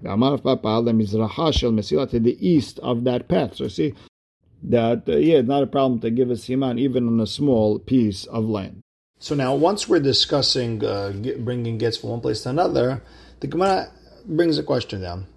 Amar 0.06 0.38
Papa 0.38 0.68
lemizracha 0.82 1.54
shel 1.54 1.72
mesila 1.72 2.10
to 2.10 2.20
the 2.20 2.38
east 2.46 2.80
of 2.80 3.04
that 3.04 3.28
path. 3.28 3.56
So 3.56 3.68
see 3.68 3.94
that 4.64 5.08
uh, 5.08 5.18
yeah, 5.18 5.42
not 5.42 5.64
a 5.64 5.68
problem 5.68 6.00
to 6.02 6.10
give 6.10 6.30
a 6.30 6.34
siman 6.34 6.80
even 6.80 7.08
on 7.08 7.20
a 7.20 7.28
small 7.28 7.80
piece 7.80 8.26
of 8.26 8.46
land. 8.46 8.82
So 9.20 9.36
now, 9.36 9.54
once 9.54 9.88
we're 9.90 10.00
discussing 10.00 10.84
uh, 10.84 11.14
bringing 11.40 11.78
gets 11.78 11.98
from 11.98 12.12
one 12.12 12.22
place 12.22 12.44
to 12.44 12.50
another, 12.50 13.02
the 13.42 13.48
Gemara 13.48 13.92
brings 14.26 14.58
a 14.58 14.64
question 14.64 15.02
down. 15.02 15.28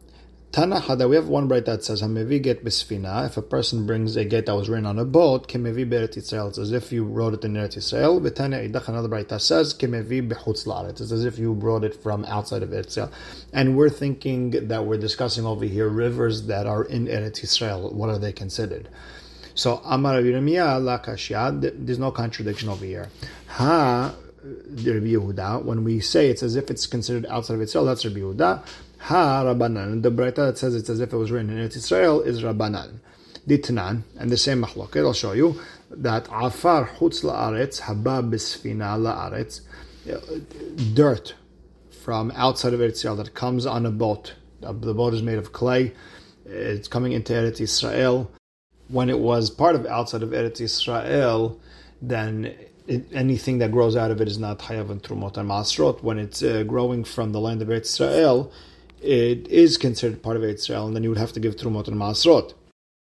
Tana 0.52 0.80
Hada, 0.80 1.08
we 1.08 1.16
have 1.16 1.28
one 1.28 1.48
bright 1.48 1.64
that 1.64 1.82
says, 1.82 2.02
Hamevi 2.02 2.42
get 2.42 2.62
bisfina. 2.62 3.24
If 3.24 3.38
a 3.38 3.42
person 3.42 3.86
brings 3.86 4.16
a 4.16 4.24
get 4.26 4.44
that 4.44 4.54
was 4.54 4.68
written 4.68 4.84
on 4.84 4.98
a 4.98 5.04
boat, 5.06 5.48
Kemevi 5.48 5.88
beret 5.88 6.12
Yisrael. 6.12 6.50
It's 6.50 6.58
as 6.58 6.72
if 6.72 6.92
you 6.92 7.04
wrote 7.04 7.32
it 7.32 7.42
in 7.42 7.54
Eretz 7.54 7.78
Yisrael. 7.78 8.20
V'tana 8.20 8.70
idach, 8.70 8.86
another 8.86 9.08
bright 9.08 9.30
that 9.30 9.40
says, 9.40 9.72
Kemevi 9.72 10.28
bechutz 10.28 10.66
la'aretz. 10.66 11.00
It's 11.00 11.10
as 11.10 11.24
if 11.24 11.38
you 11.38 11.54
brought 11.54 11.84
it 11.84 11.94
from 11.94 12.26
outside 12.26 12.62
of 12.62 12.68
Eretz 12.68 12.98
Yisrael. 12.98 13.10
And 13.54 13.78
we're 13.78 13.88
thinking 13.88 14.68
that 14.68 14.84
we're 14.84 14.98
discussing 14.98 15.46
over 15.46 15.64
here 15.64 15.88
rivers 15.88 16.42
that 16.48 16.66
are 16.66 16.84
in 16.84 17.06
Eretz 17.06 17.40
Yisrael. 17.40 17.90
What 17.90 18.10
are 18.10 18.18
they 18.18 18.34
considered? 18.34 18.90
So 19.54 19.80
Amar 19.86 20.20
Yirmiyah 20.20 20.82
Lakashia, 20.82 21.72
there's 21.86 21.98
no 21.98 22.10
contradiction 22.10 22.68
over 22.68 22.84
here. 22.84 23.08
Ha 23.46 24.14
Rabbi 24.44 25.12
Yehuda, 25.12 25.64
when 25.64 25.84
we 25.84 26.00
say 26.00 26.28
it's 26.28 26.42
as 26.42 26.56
if 26.56 26.68
it's 26.68 26.86
considered 26.86 27.24
outside 27.26 27.54
of 27.54 27.62
Israel, 27.62 27.84
that's 27.84 28.04
Rabbi 28.04 28.18
Yehuda. 28.18 28.66
Ha 29.02 29.42
Rabbanan, 29.44 30.02
the 30.02 30.10
Braita 30.10 30.36
that 30.36 30.58
says 30.58 30.74
it's 30.74 30.88
as 30.88 31.00
if 31.00 31.12
it 31.12 31.16
was 31.16 31.30
written 31.30 31.50
in 31.50 31.58
Eretz 31.58 31.76
Israel 31.76 32.20
is 32.22 32.42
Rabbanan. 32.42 33.00
Ditnan, 33.48 34.02
and 34.18 34.30
the 34.30 34.36
same 34.36 34.62
machloket, 34.62 35.04
I'll 35.04 35.12
show 35.12 35.32
you, 35.32 35.60
that 35.90 36.28
Afar 36.30 36.86
Chutz 36.86 37.24
La'aretz, 37.24 37.82
Haba 37.82 38.22
Bisfina 38.30 38.96
La'aretz, 38.96 39.62
dirt 40.94 41.34
from 41.90 42.32
outside 42.36 42.74
of 42.74 42.80
Eretz 42.80 42.92
Israel 42.92 43.16
that 43.16 43.34
comes 43.34 43.66
on 43.66 43.84
a 43.86 43.90
boat. 43.90 44.34
The 44.60 44.94
boat 44.94 45.14
is 45.14 45.22
made 45.22 45.38
of 45.38 45.52
clay 45.52 45.92
it's 46.52 46.88
coming 46.88 47.12
into 47.12 47.32
Eretz 47.32 47.60
Israel. 47.60 48.30
When 48.88 49.08
it 49.08 49.18
was 49.18 49.50
part 49.50 49.74
of 49.74 49.86
outside 49.86 50.22
of 50.22 50.30
Eretz 50.30 50.60
Israel, 50.60 51.58
then 52.00 52.54
it, 52.86 53.06
anything 53.12 53.58
that 53.58 53.72
grows 53.72 53.96
out 53.96 54.10
of 54.10 54.20
it 54.20 54.28
is 54.28 54.38
not 54.38 54.58
Hayav 54.58 54.90
and 54.90 55.02
Trumot 55.02 55.36
and 55.36 55.48
Masrot. 55.48 56.02
When 56.02 56.18
it's 56.18 56.42
uh, 56.42 56.64
growing 56.64 57.04
from 57.04 57.32
the 57.32 57.40
land 57.40 57.62
of 57.62 57.68
Eretz 57.68 58.00
Israel, 58.00 58.52
it 59.02 59.48
is 59.48 59.76
considered 59.78 60.22
part 60.22 60.36
of 60.36 60.44
Israel, 60.44 60.86
and 60.86 60.94
then 60.94 61.02
you 61.02 61.08
would 61.08 61.18
have 61.18 61.32
to 61.32 61.40
give 61.40 61.56
Trumot 61.56 61.88
and 61.88 61.96
Masrot. 61.96 62.54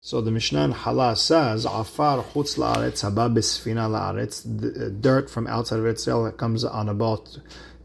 So 0.03 0.21
the 0.23 0.31
Mishnah 0.31 0.65
in 0.65 0.71
Hala 0.71 1.15
says, 1.15 1.67
Afar 1.67 2.23
chutz 2.23 2.57
la'aretz 2.57 3.03
haba 3.05 3.33
besfina 3.33 3.87
la'aretz, 3.89 4.47
uh, 4.47 4.89
dirt 5.01 5.29
from 5.29 5.47
outside 5.47 5.79
of 5.79 5.87
Israel 5.87 6.25
that 6.25 6.39
comes 6.39 6.65
on 6.65 6.89
a 6.89 6.95
boat 6.95 7.39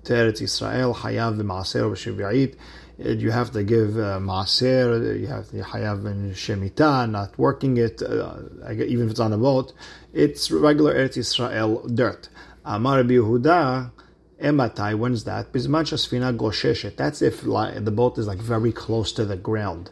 to 0.06 0.14
Eretz 0.14 0.42
Israel, 0.42 0.94
hayav 0.94 1.38
v'maaser 1.38 2.56
you 2.98 3.32
have 3.32 3.52
to 3.52 3.64
give 3.64 3.98
uh, 3.98 4.20
maaser, 4.20 5.20
you 5.20 5.28
have 5.28 5.50
to 5.50 5.58
hayav 5.58 6.06
and 6.06 6.34
shemitah, 6.34 7.10
not 7.10 7.38
working 7.38 7.78
it, 7.78 8.02
uh, 8.02 8.38
even 8.72 9.06
if 9.06 9.12
it's 9.12 9.20
on 9.20 9.34
a 9.34 9.38
boat. 9.38 9.74
It's 10.14 10.50
regular 10.50 10.96
Eretz 10.96 11.18
Israel 11.18 11.86
dirt. 11.88 12.30
Amar 12.64 13.04
Yehuda, 13.04 13.92
Ematai, 14.42 14.98
when's 14.98 15.24
that? 15.24 15.54
Bisman 15.54 15.86
shasfina 15.86 16.36
gosheshet. 16.36 16.98
That's 16.98 17.22
if 17.22 17.42
the 17.42 17.94
boat 17.96 18.18
is 18.18 18.28
like 18.28 18.40
very 18.40 18.74
close 18.74 19.12
to 19.14 19.24
the 19.24 19.38
ground. 19.38 19.92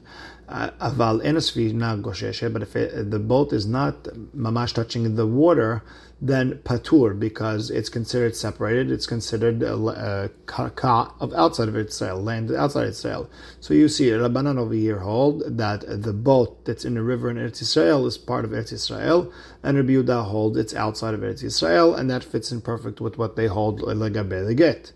Aval 0.50 1.24
enosfina 1.24 2.02
gosheshe, 2.02 2.52
but 2.52 2.62
if 2.62 2.76
it, 2.76 3.12
the 3.12 3.20
boat 3.20 3.54
is 3.54 3.66
not 3.66 4.04
mamash 4.36 4.74
touching 4.74 5.16
the 5.16 5.26
water, 5.26 5.84
then 6.22 6.60
patur 6.64 7.20
because 7.20 7.70
it's 7.70 7.90
considered 7.90 8.36
separated. 8.36 8.90
It's 8.90 9.06
considered 9.06 9.62
uh, 9.62 9.86
uh, 9.86 10.28
a, 10.58 10.70
ka 10.70 11.14
of 11.20 11.34
outside 11.34 11.68
of 11.68 11.76
Israel, 11.76 12.18
uh, 12.18 12.22
land 12.22 12.52
outside 12.52 12.88
Israel. 12.88 13.30
So 13.60 13.74
you 13.74 13.90
see, 13.90 14.10
Rabbanan 14.10 14.58
over 14.58 14.74
here 14.74 15.00
hold 15.00 15.58
that 15.58 15.84
the 15.88 16.14
boat 16.14 16.64
that's 16.66 16.86
in 16.86 16.94
the 16.94 17.04
river 17.04 17.30
in 17.30 17.38
Eretz 17.38 17.62
Israel 17.62 18.06
is 18.06 18.18
part 18.18 18.46
of 18.46 18.52
Eretz 18.52 18.72
Israel, 18.72 19.32
and 19.62 19.76
Rabbi 19.76 19.94
Yehuda 19.94 20.26
hold 20.26 20.58
it's 20.58 20.74
outside 20.74 21.14
of 21.14 21.20
Eretz 21.20 21.44
Israel, 21.44 21.94
and 21.94 22.10
that 22.10 22.24
fits 22.24 22.52
in 22.52 22.62
perfect 22.62 23.02
with 23.02 23.18
what 23.18 23.36
they 23.36 23.48
hold 23.48 23.82
legabe 23.82 24.46
leget. 24.48 24.94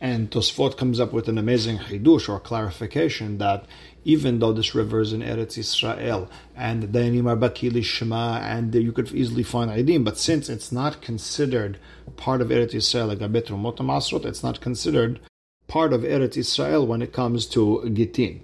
And 0.00 0.30
Tosfot 0.30 0.78
comes 0.78 0.98
up 0.98 1.12
with 1.12 1.28
an 1.28 1.36
amazing 1.36 1.78
hidush 1.78 2.26
or 2.26 2.40
clarification 2.40 3.36
that 3.36 3.66
even 4.04 4.38
though 4.38 4.52
this 4.52 4.74
river 4.74 5.00
is 5.00 5.12
in 5.12 5.20
Eretz 5.20 5.58
Israel 5.58 6.30
and 6.56 6.84
Dayanim 6.84 7.38
Bakili 7.38 7.84
Shema 7.84 8.38
and 8.38 8.74
you 8.74 8.92
could 8.92 9.12
easily 9.12 9.42
find 9.42 9.70
Aidim, 9.70 10.04
but 10.04 10.18
since 10.18 10.48
it's 10.48 10.72
not 10.72 11.02
considered 11.02 11.78
part 12.16 12.40
of 12.40 12.48
Eretz 12.48 12.74
Israel, 12.74 13.08
like 13.08 13.18
Abetru 13.18 13.58
Motam 13.60 14.24
it's 14.24 14.42
not 14.42 14.60
considered 14.60 15.20
part 15.68 15.92
of 15.92 16.02
Eretz 16.02 16.36
Israel 16.36 16.86
when 16.86 17.02
it 17.02 17.12
comes 17.12 17.46
to 17.46 17.88
Gittin. 17.92 18.40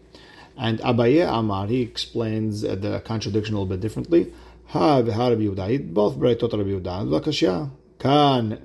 And 0.57 0.79
Abaye 0.81 1.27
Amar, 1.29 1.67
he 1.67 1.83
explains 1.83 2.63
the 2.63 3.03
contradiction 3.05 3.55
a 3.55 3.59
little 3.59 3.77
bit 3.77 3.81
differently. 3.81 4.33
Ha 4.67 5.03
v'ha 5.03 5.31
Rabbi 5.31 5.79
both 5.79 6.17
Breitot 6.17 6.53
Rabbi 6.53 6.71
Yehuda, 6.71 7.09
Vakashya, 7.09 7.71
Kan 7.99 8.59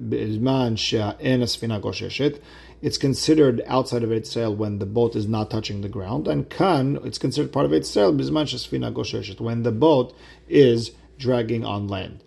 it's 2.83 2.97
considered 2.97 3.61
outside 3.67 4.03
of 4.03 4.11
Israel 4.11 4.55
when 4.55 4.79
the 4.79 4.85
boat 4.85 5.15
is 5.15 5.27
not 5.27 5.49
touching 5.49 5.81
the 5.81 5.89
ground, 5.89 6.27
and 6.27 6.49
kan 6.49 6.99
it's 7.03 7.17
considered 7.17 7.53
part 7.53 7.65
of 7.65 7.73
Israel 7.73 8.11
when 8.11 9.63
the 9.63 9.71
boat 9.71 10.13
is 10.49 10.91
dragging 11.17 11.63
on 11.63 11.87
land. 11.87 12.23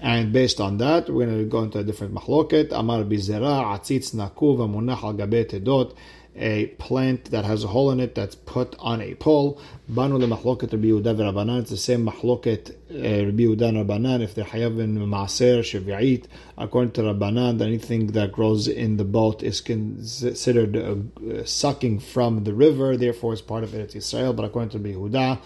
And 0.00 0.32
based 0.32 0.60
on 0.60 0.76
that, 0.78 1.08
we're 1.08 1.24
going 1.24 1.38
to 1.38 1.44
go 1.44 1.62
into 1.62 1.78
a 1.78 1.84
different 1.84 2.14
mahloket. 2.14 2.72
Amar 2.72 3.04
bizera 3.04 3.64
atzitz 3.74 4.14
nakuv 4.14 4.58
amunach 4.58 5.02
al 5.02 5.14
gabe 5.14 5.48
tedot 5.48 5.94
a 6.36 6.66
plant 6.78 7.26
that 7.30 7.44
has 7.44 7.62
a 7.64 7.68
hole 7.68 7.90
in 7.90 8.00
it 8.00 8.14
that's 8.14 8.34
put 8.34 8.74
on 8.78 9.00
a 9.00 9.14
pole. 9.14 9.60
Banu 9.88 10.16
le 10.16 10.26
machloket 10.26 10.72
Rabbi 10.72 10.88
Yehuda. 10.88 11.60
It's 11.60 11.70
the 11.70 11.76
same 11.76 12.06
machloket 12.06 12.70
uh, 12.70 13.26
Rabbi 13.26 13.42
Yehuda 13.42 13.68
and 13.68 13.88
Rabbanan. 13.88 14.20
If 14.20 14.34
they're 14.34 14.44
hayavin 14.44 14.98
maaser 14.98 15.60
sheviyit, 15.60 16.24
according 16.58 16.92
to 16.92 17.02
Rabbanan, 17.02 17.60
anything 17.62 18.08
that 18.08 18.32
grows 18.32 18.66
in 18.66 18.96
the 18.96 19.04
boat 19.04 19.42
is 19.42 19.60
considered 19.60 20.76
uh, 20.76 21.44
sucking 21.44 22.00
from 22.00 22.44
the 22.44 22.54
river, 22.54 22.96
therefore 22.96 23.32
it's 23.32 23.42
part 23.42 23.62
of 23.62 23.70
Eretz 23.70 23.94
Israel. 23.94 24.32
But 24.32 24.44
according 24.46 24.70
to 24.70 24.78
Rabbi 24.78 25.40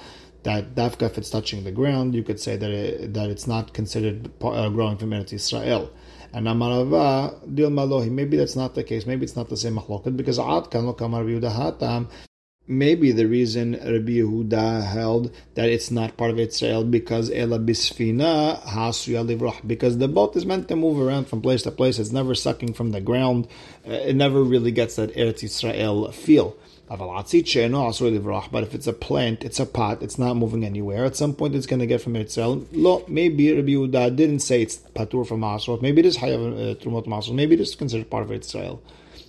that 0.45 0.75
dafka 0.75 1.03
if 1.03 1.19
it's 1.19 1.31
touching 1.31 1.65
the 1.65 1.73
ground, 1.73 2.15
you 2.15 2.23
could 2.23 2.41
say 2.41 2.57
that 2.57 2.71
it, 2.71 3.13
that 3.13 3.29
it's 3.29 3.47
not 3.47 3.75
considered 3.75 4.31
uh, 4.43 4.69
growing 4.71 4.97
from 4.97 5.11
Eretz 5.11 5.33
Israel. 5.33 5.91
And 6.33 6.47
Amarava 6.47 7.55
Dil 7.55 7.71
Malohi. 7.71 8.11
Maybe 8.11 8.37
that's 8.37 8.57
not 8.57 8.75
the 8.75 8.85
case. 8.85 9.07
Maybe 9.07 9.25
it's 9.25 9.37
not 9.37 9.49
the 9.49 9.57
same 9.57 9.77
machloket 9.77 10.17
because 10.17 10.39
Ad 10.39 10.71
Kan 10.71 10.85
Hatam. 10.85 12.09
Maybe 12.71 13.13
the 13.13 13.27
reason 13.27 13.73
Rabbi 13.73 14.21
Yehuda 14.21 14.87
held 14.87 15.35
that 15.55 15.71
it's 15.71 15.91
not 15.91 16.19
part 16.19 16.31
of 16.31 16.39
Israel 16.39 16.85
because 16.85 17.31
Ela 17.31 17.59
Bisfina 17.59 18.61
Hasuya 18.63 19.27
Livrach 19.27 19.67
because 19.67 19.97
the 19.97 20.07
boat 20.07 20.37
is 20.37 20.45
meant 20.45 20.69
to 20.69 20.77
move 20.77 21.01
around 21.01 21.29
from 21.29 21.41
place 21.41 21.63
to 21.63 21.71
place. 21.71 21.99
It's 21.99 22.13
never 22.13 22.35
sucking 22.35 22.75
from 22.75 22.91
the 22.91 23.01
ground. 23.01 23.49
Uh, 23.89 23.93
it 23.93 24.17
never 24.17 24.43
really 24.43 24.71
gets 24.71 24.97
that 24.97 25.15
Eretz 25.17 25.43
Israel 25.43 26.13
feel. 26.13 26.59
But 26.89 28.63
if 28.63 28.75
it's 28.75 28.87
a 28.87 28.93
plant, 28.93 29.43
it's 29.45 29.61
a 29.61 29.67
pot, 29.67 30.03
it's 30.03 30.19
not 30.19 30.37
moving 30.37 30.65
anywhere. 30.65 31.05
At 31.05 31.17
some 31.17 31.35
point, 31.35 31.55
it's 31.55 31.67
going 31.67 31.81
to 31.81 31.87
get 31.87 32.01
from 32.01 32.17
itself. 32.17 32.63
Lo, 32.73 33.05
maybe 33.09 33.55
Rabbi 33.55 33.73
Yehuda 33.73 34.17
didn't 34.17 34.39
say 34.41 34.63
it's 34.63 34.79
patur 34.79 35.27
from 35.27 35.41
Masrot. 35.41 35.83
Maybe 35.83 36.01
it 36.01 36.07
is 36.07 36.17
hayav 36.17 36.39
uh, 36.39 36.75
trumot 36.81 37.07
Masrot. 37.07 37.35
Maybe 37.35 37.57
it 37.57 37.61
is 37.61 37.75
considered 37.75 38.09
part 38.11 38.23
of 38.25 38.33
Israel. 38.33 38.83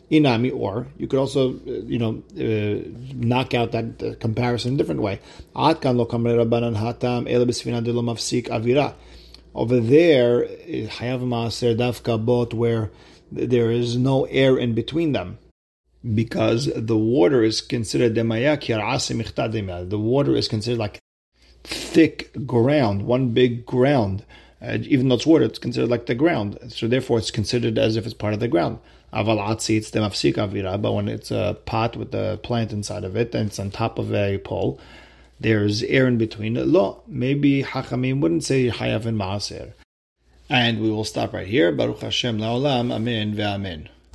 Inami, 0.09 0.55
or 0.55 0.87
you 0.97 1.07
could 1.07 1.19
also, 1.19 1.53
uh, 1.53 1.81
you 1.85 1.99
know, 1.99 2.23
uh, 2.39 2.79
knock 3.13 3.53
out 3.53 3.73
that 3.73 4.01
uh, 4.01 4.15
comparison 4.19 4.75
a 4.75 4.77
different 4.77 5.01
way. 5.01 5.19
Over 5.55 5.73
there, 9.79 10.45
hayav 10.45 11.21
maaser 11.21 11.75
davka 11.75 12.25
bot, 12.25 12.53
where 12.53 12.89
there 13.31 13.69
is 13.69 13.97
no 13.97 14.23
air 14.25 14.57
in 14.57 14.73
between 14.73 15.11
them 15.11 15.37
because 16.03 16.71
the 16.75 16.97
water 16.97 17.43
is 17.43 17.61
considered 17.61 18.15
the 18.15 19.99
water 19.99 20.35
is 20.35 20.47
considered 20.47 20.79
like 20.79 20.99
thick 21.63 22.45
ground, 22.45 23.05
one 23.05 23.29
big 23.29 23.65
ground. 23.65 24.25
Uh, 24.61 24.77
even 24.81 25.07
though 25.07 25.15
it's 25.15 25.25
water, 25.25 25.45
it's 25.45 25.59
considered 25.59 25.89
like 25.89 26.05
the 26.05 26.15
ground. 26.15 26.57
So 26.67 26.87
therefore, 26.87 27.17
it's 27.19 27.31
considered 27.31 27.77
as 27.77 27.95
if 27.95 28.05
it's 28.05 28.13
part 28.13 28.33
of 28.33 28.39
the 28.39 28.47
ground. 28.47 28.79
Avalatzi, 29.13 29.77
it's 29.77 29.91
the 29.91 29.99
mafsik 29.99 30.35
avira, 30.35 30.79
but 30.81 30.93
when 30.93 31.07
it's 31.07 31.31
a 31.31 31.57
pot 31.65 31.95
with 31.95 32.13
a 32.13 32.39
plant 32.43 32.71
inside 32.71 33.03
of 33.03 33.15
it 33.15 33.33
and 33.33 33.47
it's 33.47 33.59
on 33.59 33.71
top 33.71 33.97
of 33.97 34.13
a 34.13 34.37
pole, 34.39 34.79
there's 35.39 35.81
air 35.83 36.07
in 36.07 36.17
between. 36.17 36.55
Lo, 36.71 37.01
maybe 37.07 37.63
Hachamim 37.63 38.19
wouldn't 38.19 38.43
say 38.43 38.69
hayav 38.69 39.05
and 39.05 39.17
maaser. 39.19 39.73
And 40.49 40.81
we 40.81 40.91
will 40.91 41.05
stop 41.05 41.33
right 41.33 41.47
here. 41.47 41.71
Baruch 41.71 42.01
Hashem 42.01 42.39
laolam, 42.39 42.91
amen 42.91 43.35
ve'amen. 43.35 43.87